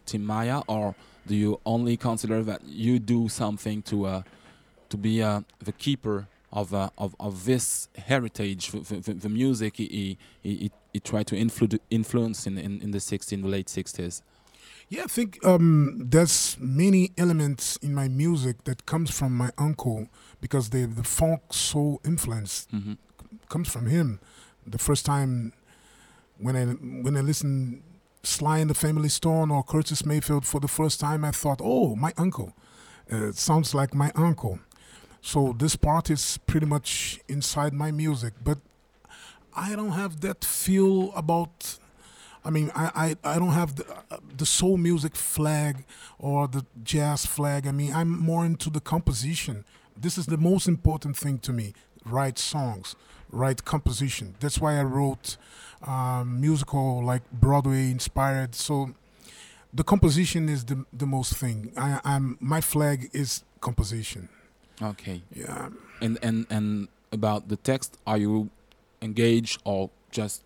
Tim 0.06 0.26
Maia, 0.26 0.62
or 0.68 0.96
do 1.28 1.36
you 1.36 1.60
only 1.66 1.98
consider 1.98 2.44
that 2.44 2.62
you 2.66 3.00
do 3.00 3.30
something 3.30 3.82
to 3.84 4.06
uh, 4.06 4.22
to 4.90 4.98
be 4.98 5.22
uh, 5.22 5.42
the 5.60 5.72
keeper 5.72 6.28
of 6.52 6.74
uh, 6.74 6.90
of 6.98 7.16
of 7.20 7.46
this 7.46 7.90
heritage, 7.96 8.72
the, 8.72 8.80
the, 8.80 9.14
the 9.14 9.30
music 9.30 9.78
he 9.78 10.18
he, 10.42 10.72
he, 10.94 11.00
tried 11.00 11.28
to 11.28 11.36
influ- 11.36 11.80
influence 11.90 12.46
in, 12.48 12.58
in 12.58 12.82
in 12.82 12.92
the 12.92 12.98
60s, 13.00 13.32
in 13.32 13.42
the 13.42 13.48
late 13.48 13.68
60s. 13.68 14.22
Yeah, 14.90 15.04
I 15.04 15.08
think 15.08 15.40
um, 15.46 16.08
there's 16.10 16.58
many 16.60 17.12
elements 17.18 17.78
in 17.78 17.94
my 17.96 18.10
music 18.10 18.66
that 18.66 18.86
comes 18.86 19.10
from 19.10 19.38
my 19.38 19.52
uncle 19.58 20.08
because 20.42 20.70
the 20.70 20.86
the 20.86 21.04
funk 21.04 21.42
soul 21.54 22.02
influence 22.04 22.68
hmm 22.72 22.94
comes 23.50 23.70
from 23.70 23.88
him. 23.88 24.20
The 24.66 24.78
first 24.78 25.06
time 25.06 25.54
when 26.42 26.56
I 26.56 26.66
when 26.66 27.16
I 27.16 27.22
listened 27.22 27.84
Sly 28.24 28.60
and 28.60 28.70
the 28.70 28.76
Family 28.76 29.10
Stone 29.10 29.52
or 29.52 29.64
Curtis 29.64 30.06
Mayfield 30.06 30.46
for 30.46 30.60
the 30.60 30.68
first 30.68 31.00
time, 31.00 31.26
I 31.26 31.32
thought, 31.32 31.60
oh, 31.64 31.96
my 31.96 32.14
uncle. 32.18 32.54
Uh, 33.12 33.30
it 33.30 33.36
sounds 33.36 33.74
like 33.74 33.94
my 33.94 34.12
uncle. 34.16 34.60
So 35.22 35.56
this 35.58 35.76
part 35.76 36.10
is 36.10 36.40
pretty 36.48 36.66
much 36.66 37.20
inside 37.28 37.74
my 37.74 37.92
music, 37.92 38.34
but 38.44 38.60
I 39.56 39.76
don't 39.76 39.92
have 39.92 40.22
that 40.22 40.44
feel 40.44 41.12
about. 41.14 41.78
I 42.44 42.50
mean, 42.50 42.72
I, 42.74 43.16
I, 43.24 43.36
I 43.36 43.40
don't 43.40 43.50
have 43.50 43.76
the, 43.76 43.86
uh, 44.10 44.18
the 44.36 44.48
soul 44.48 44.78
music 44.78 45.16
flag 45.16 45.86
or 46.18 46.48
the 46.48 46.66
jazz 46.84 47.24
flag. 47.26 47.68
I 47.68 47.72
mean, 47.72 47.94
I'm 47.94 48.10
more 48.10 48.46
into 48.46 48.72
the 48.72 48.80
composition. 48.80 49.64
This 49.96 50.18
is 50.18 50.26
the 50.26 50.38
most 50.38 50.68
important 50.68 51.18
thing 51.18 51.38
to 51.40 51.54
me. 51.54 51.74
Write 52.04 52.40
songs, 52.40 52.96
write 53.30 53.64
composition. 53.64 54.36
That's 54.40 54.60
why 54.60 54.80
I 54.80 54.84
wrote 54.84 55.38
um, 55.88 56.40
musical 56.42 57.04
like 57.04 57.24
Broadway 57.32 57.92
inspired. 57.92 58.56
So 58.56 58.92
the 59.74 59.84
composition 59.84 60.50
is 60.50 60.66
the 60.66 60.86
the 60.94 61.06
most 61.06 61.36
thing. 61.36 61.72
I, 61.78 62.00
I'm 62.04 62.38
my 62.40 62.62
flag 62.62 63.10
is 63.14 63.44
composition. 63.60 64.30
Okay. 64.82 65.22
Yeah. 65.34 65.70
And 66.02 66.18
and 66.22 66.46
and 66.50 66.88
about 67.12 67.48
the 67.50 67.56
text, 67.58 67.98
are 68.06 68.18
you 68.18 68.50
engaged 69.02 69.62
or 69.64 69.90
just 70.12 70.44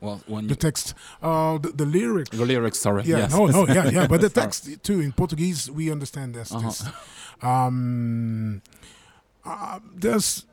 well 0.00 0.20
when 0.26 0.46
The 0.46 0.56
text, 0.56 0.94
uh, 1.22 1.58
the, 1.58 1.68
the 1.68 1.84
lyrics. 1.84 2.30
the 2.30 2.44
lyrics? 2.44 2.78
Sorry. 2.78 3.04
Yeah, 3.04 3.18
yes. 3.18 3.32
no, 3.32 3.46
no, 3.46 3.66
yeah, 3.66 3.88
yeah. 3.90 4.06
But 4.06 4.20
the 4.26 4.30
text 4.30 4.82
too 4.82 5.00
in 5.00 5.12
Portuguese, 5.12 5.70
we 5.70 5.90
understand 5.90 6.34
this. 6.34 6.52
Uh-huh. 6.52 6.68
this. 6.68 6.84
Um, 7.42 8.62
uh, 9.44 9.78
there's 9.94 10.46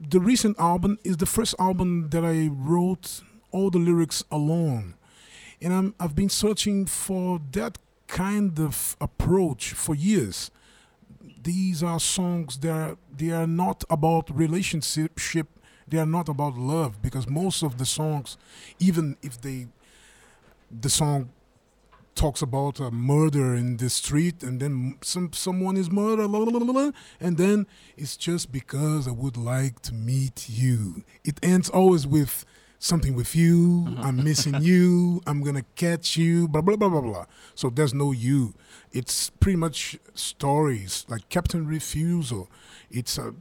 the 0.00 0.20
recent 0.20 0.58
album 0.58 0.98
is 1.04 1.16
the 1.16 1.26
first 1.26 1.54
album 1.58 2.10
that 2.10 2.24
I 2.24 2.48
wrote 2.52 3.20
all 3.50 3.70
the 3.70 3.78
lyrics 3.78 4.22
alone, 4.30 4.94
and 5.60 5.72
I'm 5.72 5.94
I've 5.98 6.14
been 6.14 6.28
searching 6.28 6.86
for 6.86 7.40
that 7.52 7.78
kind 8.06 8.58
of 8.58 8.96
approach 9.00 9.72
for 9.72 9.94
years. 9.94 10.50
These 11.42 11.82
are 11.82 12.00
songs 12.00 12.58
that 12.58 12.70
are, 12.70 12.96
they 13.16 13.30
are 13.30 13.46
not 13.46 13.84
about 13.88 14.36
relationship. 14.36 15.48
They 15.86 15.98
are 15.98 16.06
not 16.06 16.28
about 16.28 16.56
love 16.56 17.00
because 17.00 17.28
most 17.28 17.62
of 17.62 17.78
the 17.78 17.86
songs, 17.86 18.36
even 18.78 19.16
if 19.22 19.40
they, 19.40 19.68
the 20.70 20.90
song 20.90 21.30
talks 22.18 22.42
about 22.42 22.80
a 22.80 22.90
murder 22.90 23.54
in 23.54 23.76
the 23.76 23.88
street 23.88 24.42
and 24.42 24.58
then 24.58 24.98
some 25.02 25.32
someone 25.32 25.76
is 25.76 25.88
murdered 25.88 26.26
la, 26.26 26.38
la, 26.40 26.50
la, 26.50 26.58
la, 26.58 26.72
la, 26.72 26.90
and 27.20 27.38
then 27.38 27.64
it's 27.96 28.16
just 28.16 28.50
because 28.50 29.06
I 29.06 29.12
would 29.12 29.36
like 29.36 29.80
to 29.82 29.94
meet 29.94 30.48
you. 30.48 31.04
It 31.24 31.38
ends 31.44 31.70
always 31.70 32.08
with 32.08 32.44
something 32.80 33.14
with 33.14 33.36
you. 33.36 33.94
I'm 33.98 34.16
missing 34.24 34.60
you. 34.70 35.22
I'm 35.28 35.44
gonna 35.44 35.64
catch 35.76 36.16
you. 36.16 36.48
Blah 36.48 36.62
blah 36.62 36.74
blah 36.74 36.88
blah 36.88 37.00
blah. 37.00 37.26
So 37.54 37.70
there's 37.70 37.94
no 37.94 38.10
you. 38.10 38.52
It's 38.90 39.30
pretty 39.30 39.56
much 39.56 39.96
stories 40.14 41.06
like 41.08 41.28
Captain 41.28 41.68
Refusal. 41.68 42.50
It's 42.90 43.16
a 43.16 43.32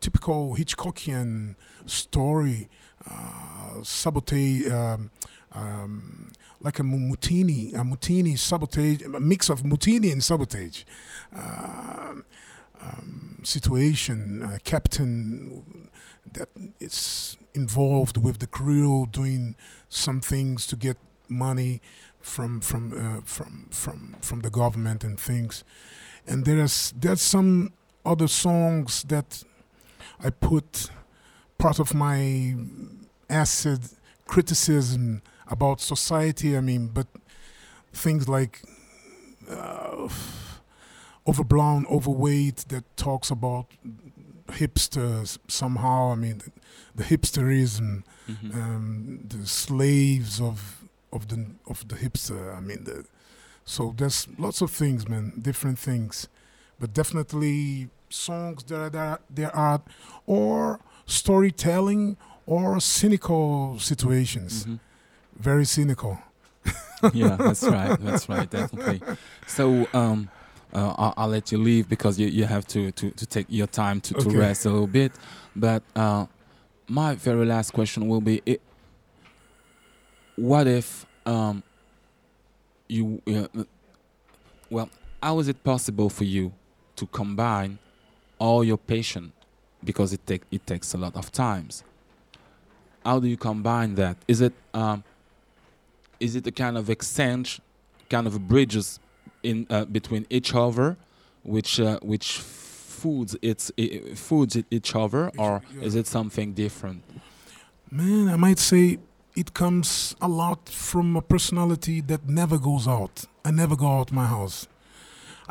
typical 0.00 0.54
Hitchcockian 0.54 1.56
story. 1.84 2.68
Uh, 3.10 3.82
sabotage. 3.82 4.70
Um, 4.70 5.10
um, 5.54 6.32
like 6.64 6.78
a 6.78 6.82
mu- 6.82 7.14
mutini, 7.14 7.74
a 7.74 7.84
mutini 7.84 8.36
sabotage, 8.38 9.02
a 9.02 9.20
mix 9.20 9.50
of 9.50 9.62
mutini 9.62 10.10
and 10.10 10.24
sabotage 10.24 10.82
um, 11.36 12.24
um, 12.80 13.38
situation. 13.44 14.42
A 14.42 14.58
captain 14.60 15.90
that 16.32 16.48
is 16.80 17.36
involved 17.52 18.16
with 18.16 18.38
the 18.38 18.46
crew 18.46 19.06
doing 19.12 19.54
some 19.88 20.20
things 20.20 20.66
to 20.66 20.76
get 20.76 20.96
money 21.28 21.80
from 22.20 22.60
from 22.60 22.92
uh, 22.92 23.20
from 23.24 23.68
from 23.70 24.16
from 24.22 24.40
the 24.40 24.50
government 24.50 25.04
and 25.04 25.20
things. 25.20 25.64
And 26.26 26.46
there's 26.46 26.94
there's 26.98 27.20
some 27.20 27.74
other 28.06 28.28
songs 28.28 29.02
that 29.04 29.44
I 30.18 30.30
put 30.30 30.90
part 31.58 31.78
of 31.78 31.94
my 31.94 32.54
acid 33.28 33.80
criticism 34.26 35.22
about 35.48 35.80
society. 35.80 36.56
I 36.56 36.60
mean, 36.60 36.88
but 36.88 37.06
things 37.92 38.28
like 38.28 38.62
uh, 39.50 40.08
overblown, 41.26 41.86
overweight 41.90 42.64
that 42.68 42.84
talks 42.96 43.30
about 43.30 43.66
hipsters 44.48 45.38
somehow. 45.48 46.12
I 46.12 46.14
mean, 46.16 46.38
the, 46.38 46.50
the 46.96 47.04
hipsterism, 47.04 48.02
Mhm. 48.28 48.54
um, 48.54 49.18
the 49.28 49.46
slaves 49.46 50.40
of 50.40 50.82
of 51.12 51.28
the 51.28 51.46
of 51.66 51.86
the 51.88 51.94
hipster. 51.96 52.56
I 52.56 52.60
mean, 52.60 52.84
the, 52.84 53.04
so 53.64 53.94
there's 53.96 54.26
lots 54.38 54.60
of 54.62 54.70
things, 54.70 55.08
man, 55.08 55.32
different 55.40 55.78
things, 55.78 56.28
but 56.80 56.92
definitely 56.94 57.88
songs 58.10 58.64
that 58.64 58.80
are 58.80 58.90
that 58.90 59.20
there 59.30 59.54
are 59.54 59.80
or 60.26 60.80
storytelling 61.06 62.16
or 62.46 62.80
cynical 62.80 63.78
situations. 63.78 64.64
Mhm. 64.64 64.78
Very 65.36 65.64
cynical. 65.64 66.18
yeah, 67.12 67.36
that's 67.36 67.68
right. 67.70 67.94
That's 67.98 68.28
right. 68.28 68.48
Definitely. 68.48 69.02
So, 69.46 69.88
um, 69.92 70.30
uh, 70.72 70.94
I'll, 70.98 71.14
I'll 71.16 71.28
let 71.28 71.52
you 71.52 71.58
leave 71.58 71.88
because 71.88 72.18
you, 72.18 72.26
you 72.28 72.44
have 72.46 72.66
to, 72.68 72.90
to, 72.92 73.10
to 73.10 73.26
take 73.26 73.46
your 73.48 73.66
time 73.68 74.00
to, 74.02 74.14
to 74.14 74.28
Okay. 74.28 74.38
rest 74.38 74.64
a 74.66 74.70
little 74.70 74.86
bit. 74.88 75.12
But 75.54 75.82
uh, 75.94 76.26
my 76.88 77.14
very 77.14 77.46
last 77.46 77.72
question 77.72 78.08
will 78.08 78.20
be: 78.20 78.42
it, 78.46 78.60
What 80.36 80.66
if 80.66 81.06
um, 81.26 81.62
you? 82.88 83.22
Uh, 83.26 83.64
well, 84.70 84.90
how 85.22 85.38
is 85.38 85.48
it 85.48 85.62
possible 85.62 86.08
for 86.10 86.24
you 86.24 86.52
to 86.96 87.06
combine 87.06 87.78
all 88.38 88.64
your 88.64 88.78
passion 88.78 89.32
because 89.82 90.12
it 90.12 90.26
take 90.26 90.42
it 90.50 90.66
takes 90.66 90.94
a 90.94 90.98
lot 90.98 91.14
of 91.16 91.30
times? 91.30 91.84
How 93.04 93.20
do 93.20 93.28
you 93.28 93.36
combine 93.36 93.94
that? 93.96 94.16
Is 94.26 94.40
it 94.40 94.54
um, 94.72 95.04
is 96.26 96.32
it 96.38 96.46
a 96.46 96.52
kind 96.64 96.76
of 96.80 96.88
exchange, 96.96 97.48
kind 98.14 98.26
of 98.26 98.34
bridges 98.52 98.86
in 99.42 99.66
uh, 99.70 99.84
between 99.98 100.24
each 100.30 100.50
other, 100.64 100.96
which 101.54 101.72
uh, 101.80 101.98
which 102.12 102.28
foods 103.00 103.32
its 103.50 103.64
i- 103.84 104.14
foods 104.28 104.52
each 104.76 104.90
other, 105.02 105.22
or 105.44 105.52
is 105.86 105.94
it 105.94 106.06
something 106.06 106.54
different? 106.54 107.02
Man, 107.90 108.28
I 108.34 108.36
might 108.46 108.58
say 108.70 108.98
it 109.42 109.52
comes 109.54 110.14
a 110.20 110.28
lot 110.28 110.60
from 110.88 111.16
a 111.16 111.20
personality 111.34 112.00
that 112.10 112.20
never 112.28 112.58
goes 112.58 112.86
out. 112.88 113.26
I 113.44 113.50
never 113.62 113.76
go 113.76 113.88
out 113.98 114.10
my 114.12 114.26
house. 114.26 114.68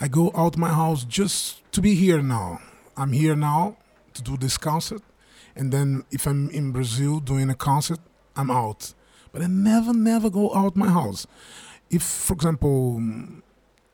I 0.04 0.08
go 0.08 0.32
out 0.42 0.58
my 0.58 0.70
house 0.82 1.02
just 1.20 1.62
to 1.74 1.82
be 1.82 1.94
here 2.06 2.22
now. 2.24 2.60
I'm 2.98 3.12
here 3.14 3.36
now 3.36 3.76
to 4.16 4.22
do 4.24 4.38
this 4.38 4.58
concert, 4.58 5.02
and 5.56 5.72
then 5.72 6.04
if 6.12 6.26
I'm 6.30 6.50
in 6.50 6.72
Brazil 6.72 7.20
doing 7.20 7.50
a 7.50 7.56
concert, 7.56 8.00
I'm 8.36 8.50
out. 8.52 8.94
But 9.34 9.42
I 9.42 9.48
never, 9.48 9.94
never 9.94 10.30
go 10.30 10.54
out 10.56 10.76
my 10.76 10.90
house. 10.90 11.26
If, 11.90 12.04
for 12.04 12.34
example, 12.34 13.02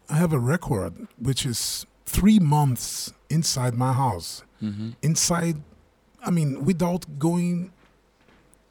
I 0.10 0.16
have 0.18 0.34
a 0.34 0.40
record 0.40 1.08
which 1.18 1.46
is 1.46 1.86
three 2.06 2.40
months 2.40 3.14
inside 3.30 3.74
my 3.74 3.94
house. 3.94 4.44
Mhm. 4.62 4.96
Inside, 5.02 5.58
I 6.24 6.30
mean, 6.32 6.66
without 6.66 7.06
going 7.18 7.72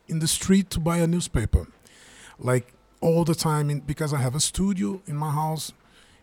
in 0.08 0.18
the 0.20 0.28
street 0.28 0.68
to 0.70 0.80
buy 0.80 0.98
a 0.98 1.06
newspaper. 1.06 1.66
Like 2.38 2.72
all 3.00 3.24
the 3.24 3.34
time, 3.34 3.70
in, 3.70 3.80
because 3.80 4.12
I 4.12 4.18
have 4.18 4.34
a 4.34 4.40
studio 4.40 5.00
in 5.06 5.16
my 5.16 5.30
house 5.30 5.72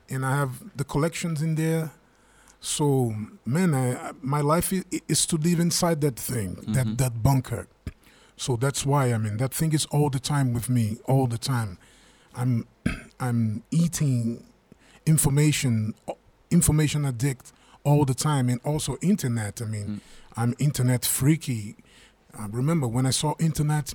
and 0.10 0.26
I 0.26 0.36
have 0.36 0.52
the 0.76 0.84
collections 0.84 1.42
in 1.42 1.56
there. 1.56 1.92
So, 2.60 3.14
man, 3.46 3.74
I, 3.74 4.12
my 4.22 4.42
life 4.42 4.72
is, 4.74 4.84
is 5.08 5.26
to 5.28 5.38
live 5.38 5.60
inside 5.60 6.02
that 6.02 6.18
thing, 6.18 6.56
that, 6.68 6.86
Mhm. 6.88 6.98
that 6.98 7.22
bunker. 7.24 7.68
So 8.38 8.56
that's 8.58 8.86
why, 8.86 9.14
I 9.14 9.18
mean, 9.18 9.38
that 9.38 9.54
thing 9.54 9.74
is 9.74 9.86
all 9.88 10.10
the 10.10 10.20
time 10.20 10.54
with 10.54 10.70
me, 10.70 10.98
all 11.06 11.28
the 11.28 11.38
time. 11.38 11.78
I'm, 12.36 12.68
I'm 13.20 13.64
eating 13.72 14.44
information, 15.06 15.94
information 16.52 17.06
addict 17.06 17.54
all 17.84 18.04
the 18.06 18.14
time, 18.14 18.50
and 18.50 18.60
also 18.64 18.98
internet. 19.02 19.62
I 19.62 19.66
mean, 19.66 19.86
Mm. 19.88 20.00
I'm 20.38 20.54
internet 20.60 21.06
freaky. 21.06 21.78
I 22.38 22.48
remember 22.48 22.88
when 22.88 23.06
I 23.06 23.12
saw 23.12 23.36
internet 23.40 23.94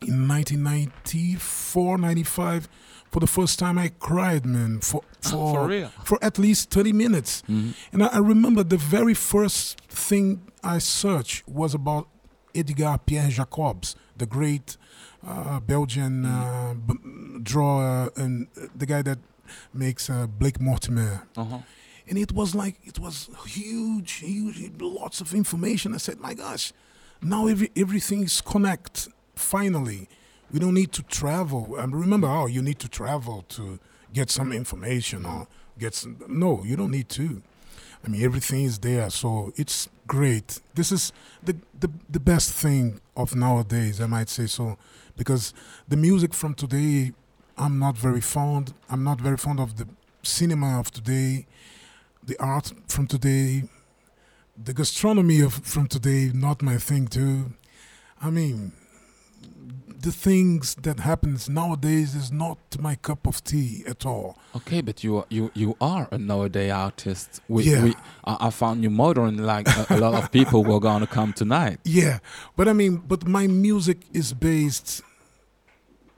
in 0.00 0.26
1994, 0.26 1.98
95, 1.98 2.68
for 3.10 3.20
the 3.20 3.26
first 3.26 3.58
time, 3.58 3.78
I 3.78 3.88
cried, 3.98 4.46
man, 4.46 4.80
for 4.80 5.02
for 5.20 5.30
For 5.54 5.66
real? 5.68 5.88
for 6.04 6.18
at 6.22 6.38
least 6.38 6.70
30 6.70 6.92
minutes. 6.92 7.42
Mhm. 7.48 7.74
And 7.92 8.02
I, 8.02 8.06
I 8.06 8.18
remember 8.18 8.64
the 8.64 8.76
very 8.78 9.14
first 9.14 9.80
thing 9.88 10.40
I 10.62 10.78
searched 10.78 11.46
was 11.48 11.74
about 11.74 12.08
Edgar 12.54 12.98
Pierre 13.04 13.28
Jacobs, 13.28 13.96
the 14.16 14.26
great 14.26 14.76
uh, 15.26 15.60
Belgian 15.60 16.24
uh, 16.24 16.74
b- 16.74 17.40
drawer 17.42 18.10
and 18.16 18.46
uh, 18.56 18.66
the 18.74 18.86
guy 18.86 19.02
that 19.02 19.18
makes 19.72 20.08
uh, 20.08 20.26
Blake 20.26 20.60
Mortimer. 20.60 21.26
Uh-huh. 21.36 21.58
And 22.08 22.18
it 22.18 22.32
was 22.32 22.54
like, 22.54 22.76
it 22.84 22.98
was 22.98 23.30
huge, 23.46 24.12
huge, 24.12 24.72
lots 24.78 25.20
of 25.20 25.34
information. 25.34 25.94
I 25.94 25.98
said, 25.98 26.20
my 26.20 26.34
gosh, 26.34 26.72
now 27.22 27.46
every, 27.46 27.70
everything 27.76 28.24
is 28.24 28.40
connect, 28.40 29.08
finally. 29.34 30.08
We 30.52 30.58
don't 30.58 30.74
need 30.74 30.92
to 30.92 31.02
travel. 31.02 31.76
I 31.78 31.84
remember, 31.84 32.28
oh, 32.28 32.46
you 32.46 32.62
need 32.62 32.78
to 32.80 32.88
travel 32.88 33.44
to 33.50 33.78
get 34.12 34.30
some 34.30 34.52
information 34.52 35.24
or 35.24 35.48
get 35.78 35.94
some. 35.94 36.22
No, 36.28 36.62
you 36.62 36.76
don't 36.76 36.90
need 36.90 37.08
to. 37.10 37.42
I 38.04 38.08
mean, 38.08 38.22
everything 38.22 38.64
is 38.64 38.78
there, 38.78 39.08
so 39.10 39.52
it's 39.56 39.88
great. 40.06 40.60
This 40.74 40.92
is 40.92 41.12
the, 41.42 41.56
the, 41.80 41.90
the 42.10 42.20
best 42.20 42.52
thing 42.52 43.00
of 43.16 43.34
nowadays, 43.34 44.00
I 44.00 44.06
might 44.06 44.28
say 44.28 44.46
so, 44.46 44.76
because 45.16 45.54
the 45.88 45.96
music 45.96 46.34
from 46.34 46.54
today, 46.54 47.12
I'm 47.56 47.78
not 47.78 47.96
very 47.96 48.20
fond. 48.20 48.74
I'm 48.90 49.04
not 49.04 49.20
very 49.20 49.36
fond 49.36 49.60
of 49.60 49.76
the 49.76 49.88
cinema 50.22 50.78
of 50.80 50.90
today, 50.90 51.46
the 52.22 52.36
art 52.38 52.72
from 52.88 53.06
today, 53.06 53.64
the 54.62 54.74
gastronomy 54.74 55.40
of 55.40 55.54
from 55.54 55.86
today. 55.86 56.30
Not 56.34 56.62
my 56.62 56.78
thing 56.78 57.06
too. 57.06 57.52
I 58.20 58.30
mean, 58.30 58.72
the 60.04 60.12
things 60.12 60.74
that 60.86 61.00
happens 61.00 61.48
nowadays 61.48 62.14
is 62.14 62.30
not 62.30 62.58
my 62.78 62.94
cup 62.94 63.26
of 63.26 63.42
tea 63.42 63.82
at 63.88 64.04
all. 64.04 64.36
Okay, 64.54 64.82
but 64.82 65.02
you 65.02 65.16
are, 65.18 65.26
you 65.30 65.50
you 65.54 65.76
are 65.80 66.06
a 66.10 66.18
nowadays 66.18 66.70
artist. 66.72 67.40
We, 67.48 67.62
Yeah. 67.64 67.84
we 67.84 67.94
I, 68.24 68.36
I 68.48 68.50
found 68.50 68.82
you 68.84 68.90
modern 68.90 69.38
like 69.38 69.66
a, 69.66 69.86
a 69.88 69.98
lot 69.98 70.14
of 70.22 70.30
people 70.30 70.62
were 70.62 70.80
gonna 70.80 71.06
come 71.06 71.32
tonight. 71.32 71.78
Yeah, 71.84 72.18
but 72.56 72.68
I 72.68 72.74
mean, 72.74 72.96
but 73.08 73.26
my 73.26 73.46
music 73.46 73.98
is 74.12 74.34
based 74.34 75.00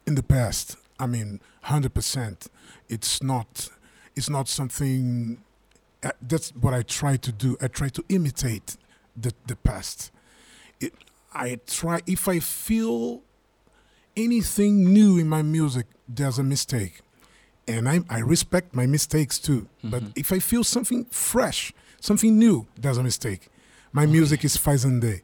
in 0.07 0.15
the 0.17 0.23
past. 0.23 0.77
I 0.99 1.07
mean, 1.07 1.41
hundred 1.63 1.95
percent. 1.95 2.49
It's 2.89 3.23
not. 3.23 3.69
It's 4.17 4.31
not 4.31 4.49
something. 4.49 5.39
Uh, 6.03 6.11
that's 6.21 6.51
what 6.63 6.75
I 6.75 6.83
try 6.83 7.17
to 7.19 7.31
do. 7.45 7.57
I 7.61 7.69
try 7.69 7.89
to 7.91 8.03
imitate 8.09 8.77
the 9.17 9.33
the 9.47 9.55
past. 9.57 10.11
It. 10.81 10.93
I 11.33 11.61
try. 11.67 12.01
If 12.07 12.27
I 12.29 12.41
feel 12.41 13.23
anything 14.17 14.93
new 14.93 15.19
in 15.19 15.29
my 15.29 15.43
music, 15.43 15.87
there's 16.09 16.39
a 16.39 16.43
mistake, 16.43 17.01
and 17.69 17.89
I 17.89 18.01
I 18.09 18.19
respect 18.21 18.75
my 18.75 18.87
mistakes 18.87 19.39
too. 19.39 19.69
But 19.85 20.03
Mhm. 20.03 20.13
if 20.17 20.33
I 20.33 20.39
feel 20.41 20.65
something 20.65 21.07
fresh, 21.11 21.73
something 22.01 22.39
new, 22.39 22.67
there's 22.81 22.99
a 22.99 23.03
mistake. 23.03 23.49
My 23.93 24.07
music 24.07 24.45
is 24.45 24.57
faisandé. 24.57 25.23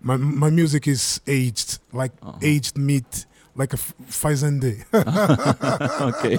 My 0.00 0.16
my 0.16 0.50
music 0.50 0.86
is 0.86 1.20
aged, 1.26 1.78
like 1.92 2.12
Uh-huh. 2.22 2.38
aged 2.42 2.76
meat, 2.76 3.26
like 3.56 3.72
a 3.72 3.76
f- 3.78 3.94
faisandé. 4.10 4.84
okay, 6.00 6.38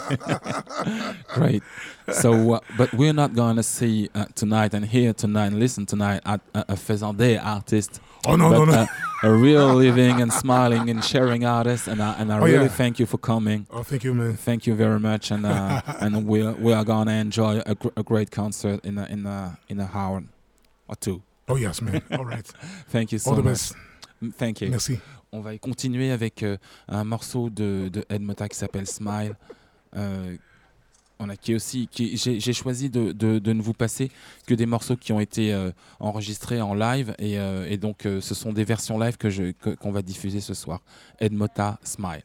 great. 1.33 1.63
So, 2.11 2.53
uh, 2.55 2.59
but 2.77 2.93
we're 2.93 3.13
not 3.13 3.33
gonna 3.33 3.63
see 3.63 4.09
uh, 4.13 4.25
tonight 4.35 4.73
and 4.73 4.85
hear 4.85 5.13
tonight 5.13 5.47
and 5.47 5.59
listen 5.59 5.85
tonight 5.85 6.21
at 6.25 6.41
a, 6.53 6.59
a 6.69 6.75
Faisandé 6.75 7.39
artist, 7.43 7.99
oh 8.27 8.35
no 8.35 8.49
but 8.49 8.57
no 8.59 8.65
no! 8.65 8.71
uh, 8.73 8.85
a 9.23 9.31
real 9.31 9.73
living 9.73 10.21
and 10.21 10.31
smiling 10.31 10.89
and 10.89 11.03
sharing 11.03 11.45
artist. 11.45 11.87
And 11.87 12.01
I, 12.01 12.13
and 12.19 12.31
I 12.31 12.39
Oh, 12.39 12.43
really 12.45 12.63
yeah. 12.65 12.67
thank 12.81 12.99
you 12.99 13.05
for 13.05 13.17
coming. 13.17 13.65
oh 13.71 13.81
thank 13.83 14.03
you, 14.03 14.13
man. 14.13 14.35
Thank 14.35 14.67
you 14.67 14.75
very 14.75 14.99
much, 14.99 15.31
and 15.31 15.45
uh, 15.45 15.81
and 15.99 16.27
we 16.27 16.43
we 16.53 16.73
are 16.73 16.83
gonna 16.85 17.13
enjoy 17.13 17.61
a, 17.65 17.75
gr- 17.75 17.95
a 17.97 18.03
great 18.03 18.29
concert 18.29 18.85
in 18.85 18.97
a 18.97 19.05
in 19.05 19.25
a 19.25 19.57
in 19.69 19.79
a 19.79 19.89
hour 19.93 20.23
or 20.87 20.95
two. 20.95 21.21
Oh 21.47 21.55
yes, 21.55 21.81
man. 21.81 22.01
All 22.11 22.25
right. 22.25 22.45
Thank 22.89 23.11
you 23.11 23.19
so 23.19 23.31
All 23.31 23.37
the 23.37 23.43
much. 23.43 23.51
best. 23.53 23.75
Thank 24.37 24.61
you. 24.61 24.69
Merci. 24.69 24.99
On 25.35 25.41
va 25.41 25.57
continuer 25.57 26.11
avec 26.11 26.43
euh, 26.43 26.55
un 26.87 27.03
morceau 27.03 27.49
de, 27.49 27.89
de 27.91 28.05
Ed 28.09 28.21
Mota 28.21 28.47
qui 28.47 28.57
s'appelle 28.57 28.87
Smile. 28.87 29.35
Euh, 29.97 30.37
on 31.19 31.27
a 31.27 31.35
qui 31.35 31.51
est 31.51 31.55
aussi, 31.55 31.89
j'ai, 31.93 32.53
choisi 32.53 32.89
de, 32.89 33.11
ne 33.53 33.61
vous 33.61 33.73
passer 33.73 34.11
que 34.47 34.53
des 34.53 34.65
morceaux 34.65 34.95
qui 34.95 35.11
ont 35.11 35.19
été 35.19 35.53
euh, 35.53 35.71
enregistrés 35.99 36.61
en 36.61 36.73
live 36.73 37.13
et, 37.19 37.37
euh, 37.37 37.75
donc 37.75 38.03
ce 38.03 38.33
sont 38.35 38.53
des 38.53 38.63
versions 38.63 38.97
live 38.97 39.17
que- 39.17 39.51
qu'on 39.75 39.91
va 39.91 40.01
diffuser 40.01 40.39
ce 40.39 40.53
soir. 40.53 40.81
Ed 41.19 41.33
Mota 41.33 41.79
Smile. 41.83 42.23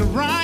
I'm 0.00 0.39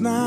warm 0.00 0.06
us 0.06 0.23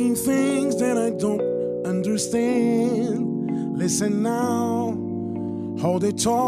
saying 0.00 0.16
things 0.16 0.76
that 0.80 0.96
I 0.96 1.10
don't 1.10 1.42
understand. 1.86 3.76
Listen 3.76 4.22
now, 4.22 4.96
how 5.80 5.98
they 5.98 6.12
talk. 6.12 6.38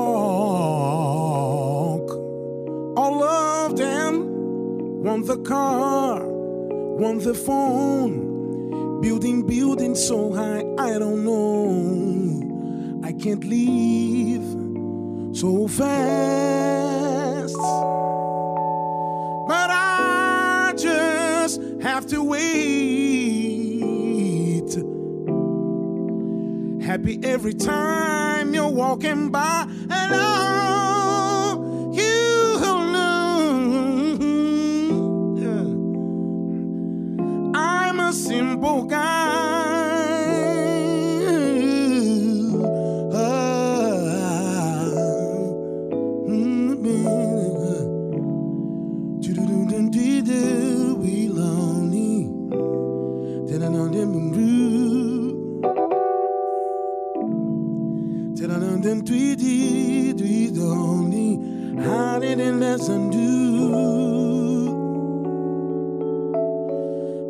All 2.97 3.23
of 3.23 3.77
them 3.77 5.03
want 5.03 5.27
the 5.27 5.37
car, 5.39 6.25
want 6.25 7.25
the 7.25 7.35
phone, 7.35 9.01
building, 9.03 9.47
building 9.47 9.95
so 9.97 10.33
high. 10.33 10.65
I 10.79 10.99
don't 10.99 11.23
know. 11.25 13.03
I 13.07 13.13
can't 13.13 13.45
leave 13.45 14.47
so 15.37 15.69
fast. 15.69 17.57
But 19.47 19.71
I 19.71 20.73
just 20.77 21.61
have 21.83 22.07
to 22.07 22.23
wait. 22.23 23.02
Happy 27.03 27.19
every 27.25 27.53
time 27.53 28.55
you're 28.55 28.69
walking 28.69 29.31
by. 29.31 29.67
Hello, 29.91 30.82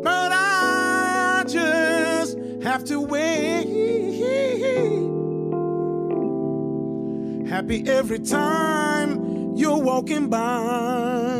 But 0.03 0.31
I 0.33 1.43
just 1.47 2.39
have 2.63 2.83
to 2.85 2.99
wait. 2.99 3.67
Happy 7.47 7.87
every 7.87 8.19
time 8.19 9.53
you're 9.55 9.77
walking 9.77 10.27
by. 10.29 11.32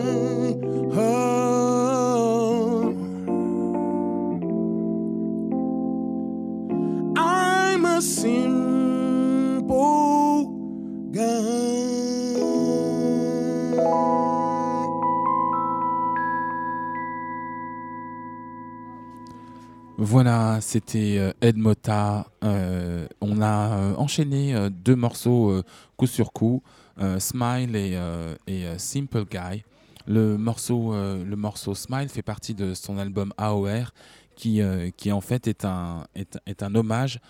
Voilà, 20.06 20.60
c'était 20.60 21.16
euh, 21.18 21.32
Ed 21.40 21.56
Mota. 21.56 22.28
Euh, 22.44 23.08
on 23.22 23.42
a 23.42 23.70
euh, 23.70 23.96
enchaîné 23.96 24.54
deux 24.70 24.98
morceaux 24.98 25.64
coup 25.96 26.08
sur 26.08 26.34
coup, 26.34 26.62
Smile 27.20 27.74
et, 27.78 28.78
Simple 28.78 29.24
Guy. 29.24 29.64
Le 30.06 30.38
morceau, 30.38 30.94
le 30.94 31.36
morceau 31.36 31.74
Smile 31.74 32.10
fait 32.10 32.22
partie 32.22 32.54
de 32.54 32.74
son 32.74 32.98
album 32.98 33.34
AOR, 33.38 33.94
qui, 34.36 34.62
qui 34.98 35.12
en 35.14 35.22
fait 35.22 35.48
est 35.48 35.64
un, 35.64 36.06
est, 36.16 36.64
un 36.64 36.76
hommage 36.76 37.22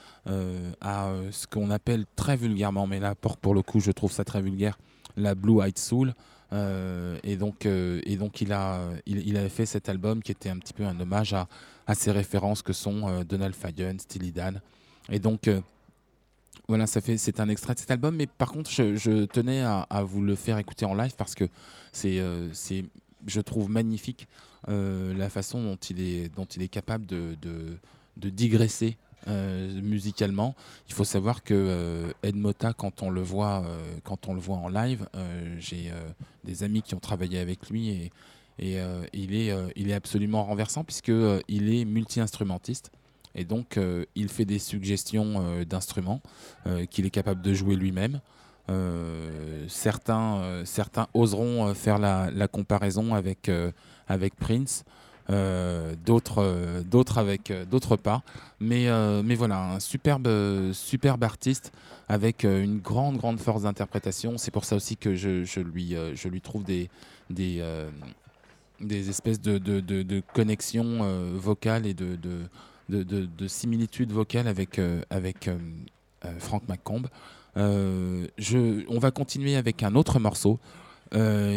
à 0.82 1.12
ce 1.30 1.46
qu'on 1.46 1.70
appelle 1.70 2.06
très 2.16 2.36
vulgairement, 2.36 2.88
mais 2.88 3.00
là 3.00 3.14
pour, 3.14 3.38
pour 3.38 3.54
le 3.54 3.62
coup 3.62 3.80
je 3.82 3.92
trouve 3.92 4.12
ça 4.12 4.24
très 4.24 4.42
vulgaire, 4.42 4.80
la 5.16 5.36
Blue 5.36 5.62
Eyed 5.62 5.78
Soul. 5.78 6.16
Et 6.52 7.38
donc, 7.38 7.68
et 7.68 8.18
donc 8.18 8.42
il, 8.42 8.52
a, 8.52 8.80
il 9.06 9.38
avait 9.38 9.50
fait 9.50 9.68
cet 9.68 9.90
album 9.90 10.24
qui 10.24 10.32
était 10.32 10.50
un 10.50 10.58
petit 10.58 10.74
peu 10.74 10.86
un 10.86 11.00
hommage 11.00 11.34
à, 11.34 11.48
à 11.88 11.96
ces 11.96 12.12
références 12.12 12.62
que 12.62 12.74
sont 12.74 13.08
euh, 13.08 13.24
Donald 13.24 13.56
Fagen, 13.56 14.00
Steely 14.00 14.32
Dan. 14.32 14.62
Et 15.10 15.20
donc, 15.20 15.48
euh, 15.48 15.62
voilà, 16.68 16.88
ça 16.88 17.02
fait, 17.02 17.18
c'est 17.18 17.40
un 17.40 17.50
extrait 17.50 17.74
de 17.74 17.80
cet 17.80 17.92
album. 17.92 18.16
Mais 18.16 18.28
par 18.28 18.52
contre, 18.52 18.70
je, 18.72 19.26
tenais 19.26 19.62
à, 19.62 20.04
vous 20.04 20.22
le 20.22 20.36
faire 20.36 20.58
écouter 20.58 20.86
en 20.86 20.96
live 20.96 21.14
parce 21.18 21.36
que 21.36 21.46
c'est, 21.92 22.20
euh, 22.20 22.50
c'est 22.54 22.86
je 23.28 23.42
trouve 23.42 23.70
magnifique 23.70 24.28
la 24.68 25.30
façon 25.30 25.62
dont 25.62 25.76
il 25.76 26.00
est, 26.00 26.34
dont 26.34 26.46
il 26.46 26.62
est 26.62 26.70
capable 26.70 27.06
de, 27.06 27.36
de, 27.42 28.30
digresser 28.30 28.98
musicalement. 29.28 30.56
Il 30.88 30.94
faut 30.94 31.04
savoir 31.04 31.44
que 31.44 32.14
Ed 32.24 32.38
Mota, 32.38 32.72
quand 32.72 33.04
on 33.04 33.10
le 33.10 33.22
voit, 33.22 33.66
quand 34.06 34.30
on 34.30 34.34
le 34.34 34.40
voit 34.40 34.56
en 34.56 34.70
live, 34.70 35.06
j'ai 35.60 35.92
des 36.46 36.64
amis 36.64 36.82
qui 36.82 36.96
ont 36.96 37.00
travaillé 37.02 37.40
avec 37.40 37.70
lui 37.70 37.90
et, 37.90 38.12
et, 38.60 38.80
euh, 38.80 39.04
il, 39.14 39.36
est, 39.36 39.52
euh, 39.52 39.68
il 39.76 39.90
est 39.90 39.94
absolument 39.94 40.44
renversant 40.44 40.84
puisque 40.84 41.10
euh, 41.10 41.40
il 41.48 41.74
est 41.74 41.86
multi-instrumentiste. 41.86 42.92
Et 43.36 43.46
donc, 43.46 43.80
il 44.14 44.30
fait 44.30 44.46
des 44.46 44.60
suggestions 44.60 45.64
d'instruments 45.68 46.22
qu'il 46.92 47.08
est 47.08 47.10
capable 47.10 47.42
de 47.42 47.52
jouer 47.56 47.76
lui-même. 47.76 48.20
Certains, 49.68 50.62
certains 50.66 51.08
oseront 51.16 51.74
faire 51.74 51.98
la, 51.98 52.30
la 52.30 52.48
comparaison 52.48 53.16
avec, 53.16 53.50
avec 54.08 54.36
Prince, 54.36 54.86
d'autres 56.06 56.84
d'autres 56.86 57.96
pas. 57.96 58.22
Mais, 58.60 58.88
mais 59.24 59.34
voilà, 59.34 59.64
un 59.64 59.80
superbe, 59.80 60.30
superbe 60.74 61.24
artiste 61.24 61.72
avec 62.08 62.44
une 62.44 62.78
grande, 62.78 63.18
grande 63.18 63.40
force 63.40 63.64
d'interprétation. 63.64 64.38
C'est 64.38 64.52
pour 64.52 64.66
ça 64.66 64.76
aussi 64.76 64.96
que 64.96 65.16
je, 65.16 65.44
je 65.44 65.60
lui, 65.60 65.96
je 66.14 66.28
lui 66.28 66.40
trouve 66.40 66.64
des, 66.64 66.88
des, 67.32 67.64
des 68.80 69.10
espèces 69.10 69.42
de, 69.42 69.58
de, 69.58 69.80
de, 69.80 70.24
connexions 70.34 71.00
euh, 71.02 71.32
vocales 71.36 71.86
et 71.86 71.94
de, 71.94 72.16
de, 72.16 72.42
de, 72.90 73.04
de, 73.04 73.26
de 73.26 73.48
similitudes 73.48 74.12
vocales 74.12 74.48
avec, 74.48 74.80
euh, 74.80 75.02
avec 75.10 75.48
euh. 75.48 75.58
Euh, 77.58 78.28
je, 78.38 78.86
on 78.88 78.98
va 78.98 79.12
continuer 79.12 79.56
avec 79.58 79.84
un 79.84 79.96
autre 79.96 80.20
morceau 80.20 80.60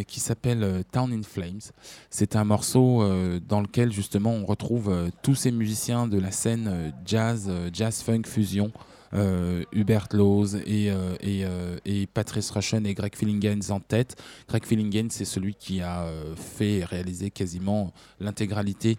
qui 0.07 0.21
s'appelle 0.21 0.85
Town 0.93 1.11
in 1.11 1.23
Flames. 1.23 1.62
C'est 2.11 2.37
un 2.37 2.45
morceau 2.45 3.03
dans 3.49 3.62
lequel 3.62 3.91
justement 3.91 4.35
on 4.35 4.45
retrouve 4.45 5.11
tous 5.23 5.35
ces 5.35 5.51
musiciens 5.51 6.07
de 6.07 6.19
la 6.19 6.31
scène 6.31 6.93
jazz, 7.07 7.51
jazz 7.73 8.03
funk 8.03 8.25
fusion. 8.27 8.71
Euh, 9.17 9.64
Hubert 9.73 10.09
Laws 10.12 10.57
et, 10.67 10.91
euh, 10.91 11.14
et, 11.21 11.45
euh, 11.45 11.79
et 11.85 12.07
Patrice 12.07 12.51
Rushen 12.51 12.87
et 12.87 12.95
Greg 12.95 13.14
Fillingens 13.17 13.71
en 13.71 13.81
tête. 13.81 14.17
Greg 14.49 14.64
Fillingens, 14.64 15.11
c'est 15.11 15.25
celui 15.25 15.55
qui 15.55 15.81
a 15.81 16.07
fait 16.37 16.79
et 16.79 16.85
réalisé 16.85 17.31
quasiment 17.31 17.93
l'intégralité 18.21 18.99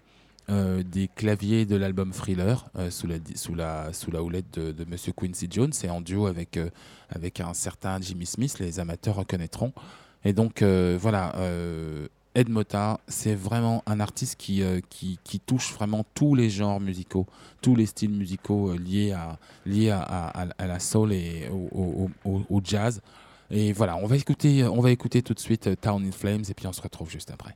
des 0.50 1.10
claviers 1.14 1.66
de 1.66 1.76
l'album 1.76 2.14
Thriller 2.14 2.70
sous, 2.90 3.06
la, 3.06 3.18
sous, 3.36 3.54
la, 3.54 3.92
sous 3.92 4.12
la 4.12 4.24
houlette 4.24 4.58
de, 4.58 4.72
de 4.72 4.86
Monsieur 4.86 5.12
Quincy 5.12 5.50
Jones 5.52 5.74
et 5.84 5.90
en 5.90 6.00
duo 6.00 6.28
avec, 6.28 6.58
avec 7.10 7.42
un 7.42 7.54
certain 7.54 8.00
Jimmy 8.00 8.26
Smith, 8.26 8.58
les 8.60 8.80
amateurs 8.80 9.16
reconnaîtront. 9.16 9.74
Et 10.24 10.32
donc 10.32 10.64
voilà, 10.64 11.36
Ed 12.38 12.50
Mota, 12.50 13.00
c'est 13.08 13.34
vraiment 13.34 13.82
un 13.88 14.00
artiste 14.00 14.36
qui, 14.38 14.62
euh, 14.62 14.80
qui, 14.92 15.18
qui 15.24 15.40
touche 15.40 15.74
vraiment 15.74 16.06
tous 16.14 16.36
les 16.36 16.52
genres 16.52 16.80
musicaux, 16.80 17.26
tous 17.64 17.76
les 17.76 17.88
styles 17.88 18.12
musicaux 18.12 18.70
euh, 18.70 18.78
liés, 18.78 19.12
à, 19.12 19.40
liés 19.66 19.90
à, 19.90 20.04
à, 20.04 20.68
la 20.68 20.80
soul 20.80 21.14
et 21.14 21.50
au 21.52 22.62
jazz. 22.64 23.02
Et 23.50 23.74
voilà, 23.74 23.98
on 23.98 24.06
va 24.06 24.18
écouter, 24.18 24.64
on 24.66 24.82
va 24.82 24.92
écouter 24.92 25.24
tout 25.24 25.34
de 25.34 25.40
suite 25.40 25.66
euh, 25.66 25.76
Town 25.76 26.06
in 26.06 26.12
Flames 26.12 26.44
et 26.48 26.54
puis 26.54 26.68
on 26.68 26.74
se 26.74 26.82
retrouve 26.82 27.10
juste 27.10 27.32
après. 27.32 27.56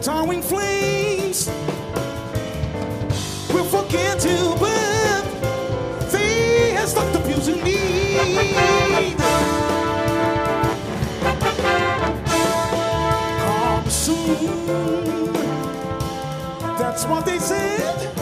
Towering 0.00 0.40
flames 0.40 1.48
will 3.52 3.64
forget 3.64 4.18
to 4.18 4.56
burn. 4.58 6.10
They 6.10 6.70
have 6.72 6.88
stopped 6.88 7.14
abusing 7.16 7.62
me. 7.62 7.76
Come 13.38 13.90
soon. 13.90 15.32
That's 16.78 17.04
what 17.04 17.26
they 17.26 17.38
said. 17.38 18.19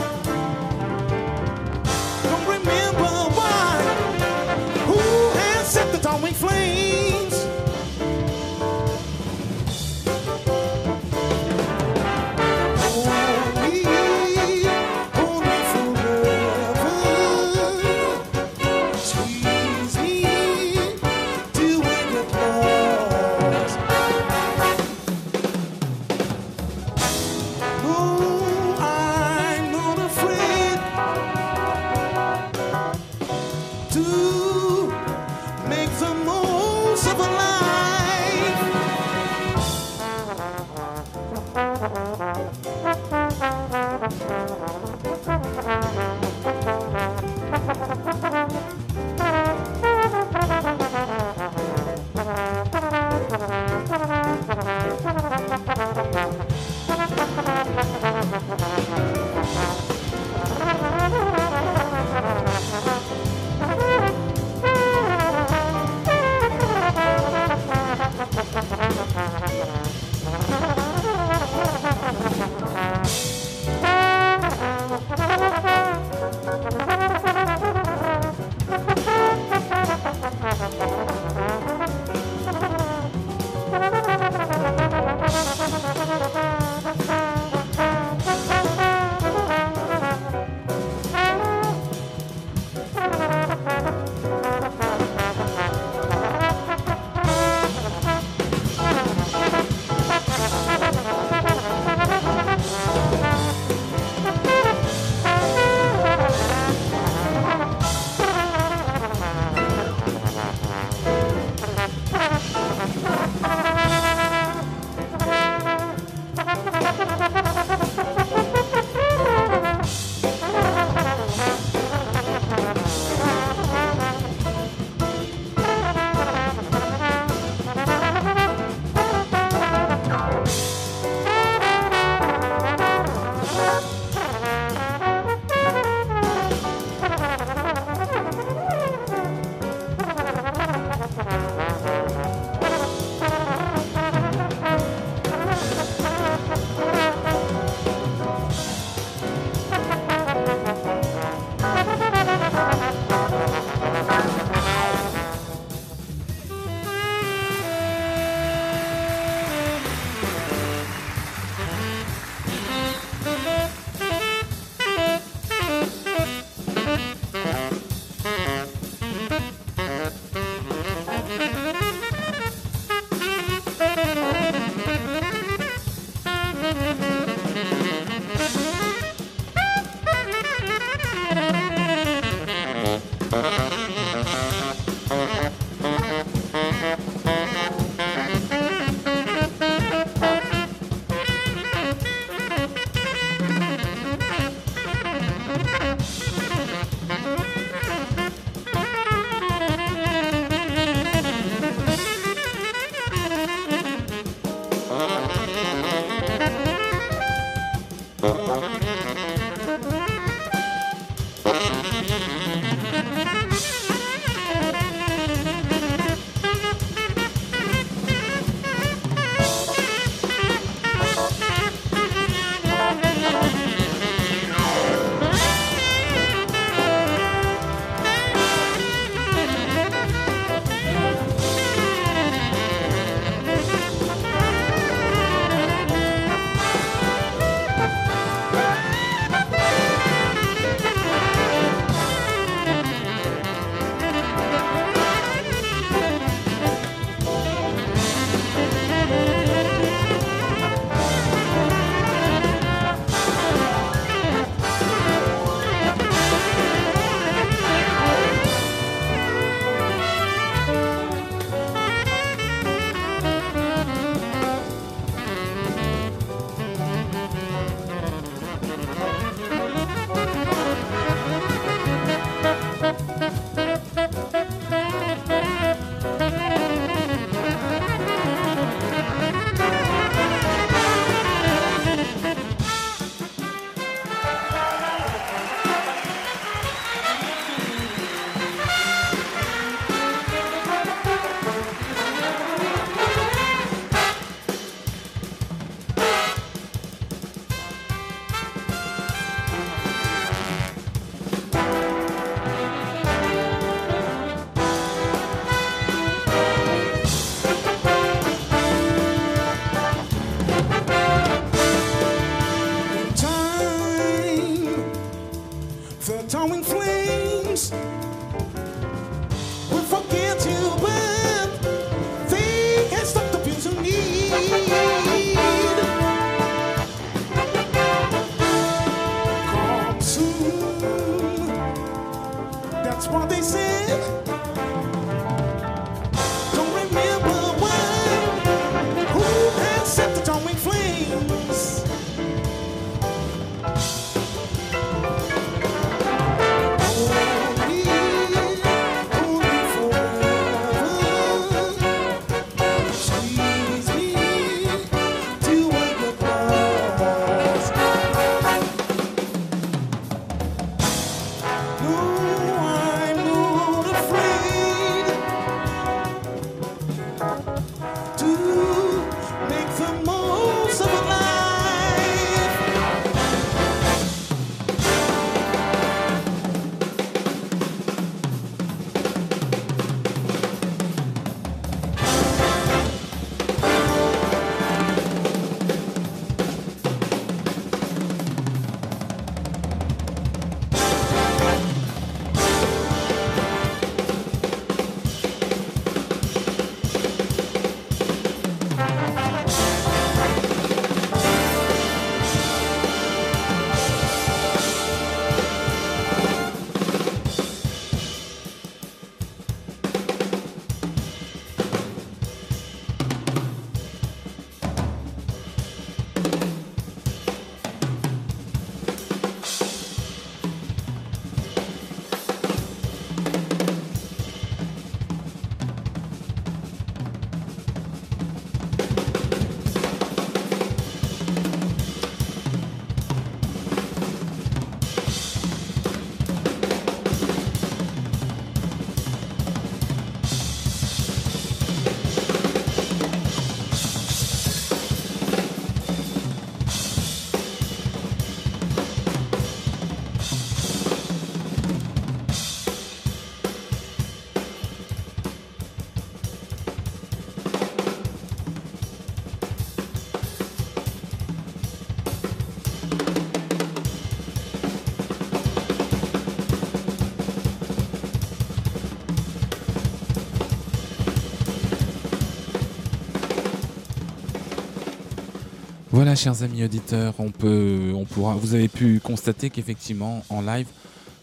Chers 476.19 476.43
amis 476.43 476.64
auditeurs, 476.64 477.14
on 477.21 477.31
peut, 477.31 477.93
on 477.95 478.05
pourra, 478.05 478.35
vous 478.35 478.55
avez 478.55 478.66
pu 478.66 478.99
constater 478.99 479.51
qu'effectivement, 479.51 480.25
en 480.31 480.43
live, 480.43 480.66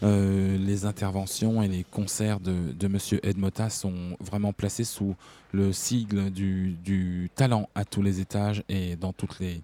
euh, 0.02 0.56
les 0.56 0.86
interventions 0.86 1.62
et 1.62 1.68
les 1.68 1.84
concerts 1.84 2.40
de, 2.40 2.72
de 2.72 2.88
Monsieur 2.88 3.20
Ed 3.22 3.36
Mota 3.36 3.68
sont 3.68 4.16
vraiment 4.20 4.54
placés 4.54 4.84
sous 4.84 5.14
le 5.52 5.74
sigle 5.74 6.30
du, 6.30 7.30
talent 7.34 7.68
à 7.74 7.84
tous 7.84 8.00
les 8.00 8.20
étages 8.20 8.62
et 8.70 8.96
dans 8.96 9.12
toutes 9.12 9.38
les, 9.38 9.60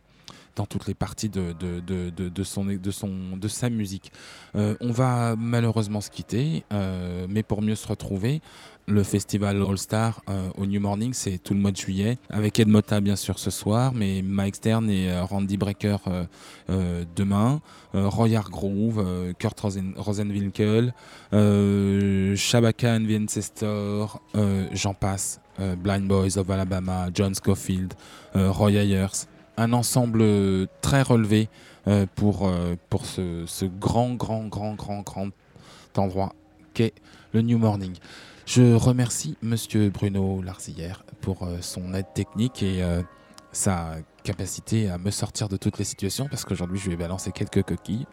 dans 0.55 0.67
toutes 0.67 0.87
les 0.87 0.93
parties 0.95 1.31
de, 1.31 1.55
de, 1.59 1.81
de 1.81 2.43
son, 2.43 2.67
de, 2.67 2.91
son, 2.91 3.37
de 3.39 3.49
sa 3.49 3.71
musique. 3.71 4.13
Euh, 4.55 4.77
on 4.83 4.93
va 4.93 5.35
malheureusement 5.39 6.03
se 6.03 6.11
quitter, 6.11 6.63
euh, 6.75 7.27
mais 7.27 7.43
pour 7.43 7.63
mieux 7.63 7.75
se 7.75 7.89
retrouver, 7.89 8.43
le 8.87 9.03
festival 9.03 9.63
All 9.63 9.79
Star 9.79 10.23
euh, 10.29 10.49
au 10.57 10.67
New 10.67 10.81
Morning, 10.81 11.13
c'est 11.13 11.39
tout 11.39 11.55
le 11.55 11.61
mois 11.61 11.71
de 11.71 11.77
juillet, 11.77 12.19
avec 12.31 12.59
Ed 12.59 12.69
Motta 12.69 13.01
bien 13.01 13.17
sûr 13.17 13.39
ce 13.39 13.51
soir, 13.51 13.93
mais 13.95 14.23
Mike 14.23 14.57
Stern 14.57 14.91
et 14.91 15.11
euh, 15.11 15.25
Randy 15.25 15.57
Brecker 15.57 15.97
euh, 16.69 17.05
demain, 17.15 17.61
Roy 17.95 18.35
Hargrove, 18.37 19.35
Kurt 19.39 19.61
Rosen, 19.61 19.93
Rosenwinkel, 19.97 20.95
Shabaka 22.37 22.97
and 22.97 23.05
the 23.05 23.23
Ancestor, 23.23 24.21
j'en 24.73 24.95
passe, 24.95 25.41
Blind 25.77 26.07
Boys 26.09 26.39
of 26.39 26.49
Alabama, 26.49 27.09
John 27.13 27.35
Scofield, 27.35 27.93
Roy 28.35 28.77
Ayers, 28.77 29.27
un 29.59 29.75
ensemble 29.75 30.25
très 30.81 31.03
relevé 31.03 31.51
pour, 32.15 32.51
pour 32.89 33.05
ce, 33.05 33.45
ce 33.47 33.67
grand, 33.67 34.15
grand, 34.15 34.47
grand, 34.47 34.75
grand, 34.75 35.03
grand 35.03 35.29
endroit 35.99 36.33
qu'est 36.73 36.95
le 37.35 37.43
New 37.43 37.59
Morning. 37.59 37.93
Je 38.47 38.75
remercie 38.75 39.37
Monsieur 39.43 39.91
Bruno 39.91 40.43
Larzillière 40.43 41.05
pour 41.21 41.45
euh, 41.45 41.59
son 41.61 41.95
aide 41.95 42.13
technique 42.15 42.63
et 42.63 42.83
euh, 42.83 43.03
sa 43.53 43.97
capacité 44.25 44.89
à 44.91 44.99
me 44.99 45.11
sortir 45.11 45.49
de 45.49 45.57
toutes 45.57 45.79
les 45.79 45.85
situations 45.85 46.27
parce 46.29 46.45
qu'aujourd'hui 46.45 46.79
je 46.79 46.91
vais 46.91 46.97
balancer 46.97 47.33
quelques 47.33 47.63
coquilles. 47.63 48.07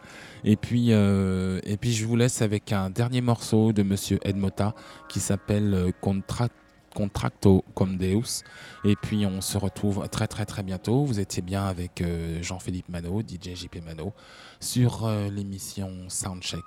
Et 0.44 0.56
puis, 0.56 0.92
euh, 0.92 1.60
et 1.64 1.76
puis 1.76 1.92
je 1.92 2.06
vous 2.06 2.16
laisse 2.16 2.42
avec 2.42 2.72
un 2.72 2.90
dernier 2.90 3.20
morceau 3.20 3.72
de 3.72 3.82
Monsieur 3.82 4.18
Ed 4.24 4.36
Motta 4.36 4.74
qui 5.08 5.20
s'appelle 5.20 5.92
Contra- 6.00 6.48
Contracto 6.94 7.64
comme 7.74 7.96
Deus. 7.98 8.42
Et 8.84 8.96
puis 8.96 9.26
on 9.26 9.40
se 9.40 9.58
retrouve 9.58 10.08
très 10.08 10.26
très 10.28 10.46
très 10.46 10.62
bientôt. 10.62 11.04
Vous 11.04 11.20
étiez 11.20 11.42
bien 11.42 11.64
avec 11.66 12.02
Jean-Philippe 12.40 12.88
Mano, 12.88 13.20
DJ 13.20 13.54
JP 13.56 13.84
Mano, 13.84 14.12
sur 14.58 15.08
l'émission 15.30 15.90
Soundcheck 16.08 16.64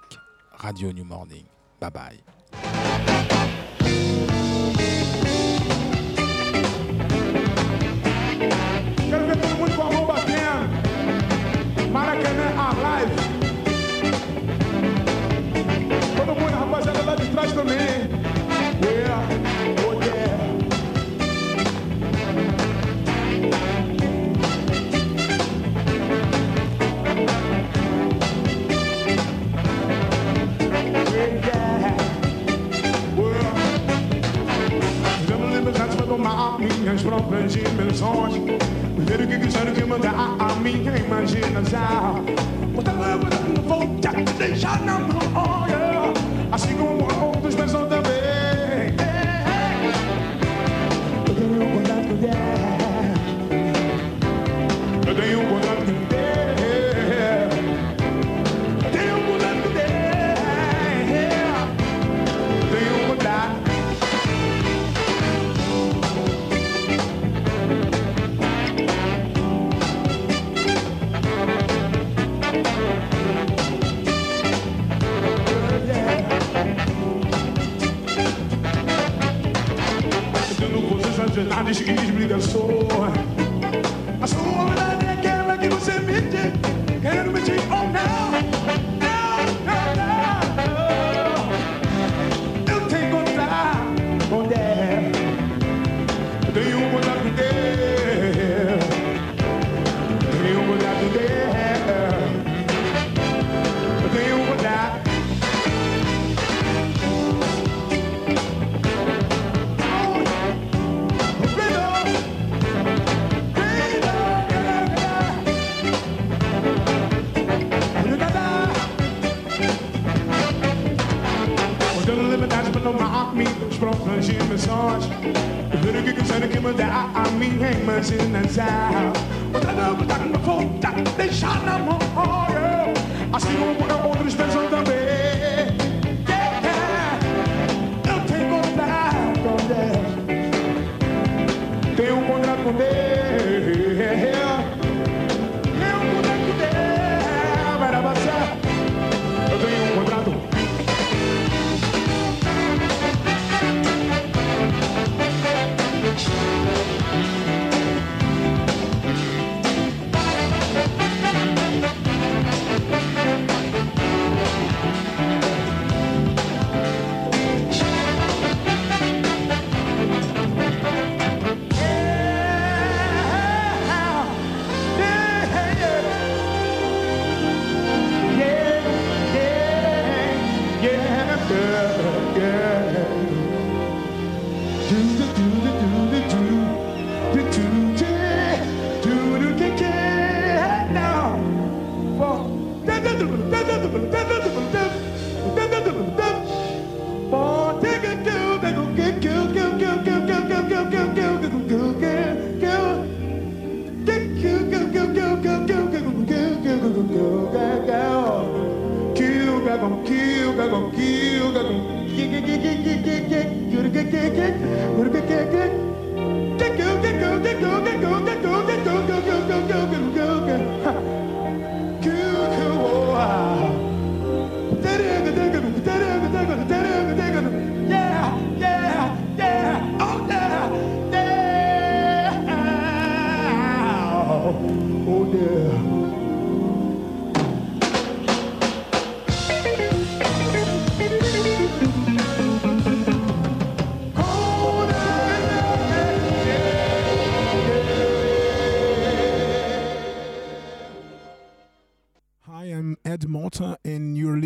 Radio 0.53 0.91
New 0.93 1.03
Morning. 1.05 1.43
Bye 1.81 1.91
bye. 1.91 3.12
sonhos 38.03 38.52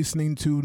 listening 0.07 0.35
to 0.35 0.61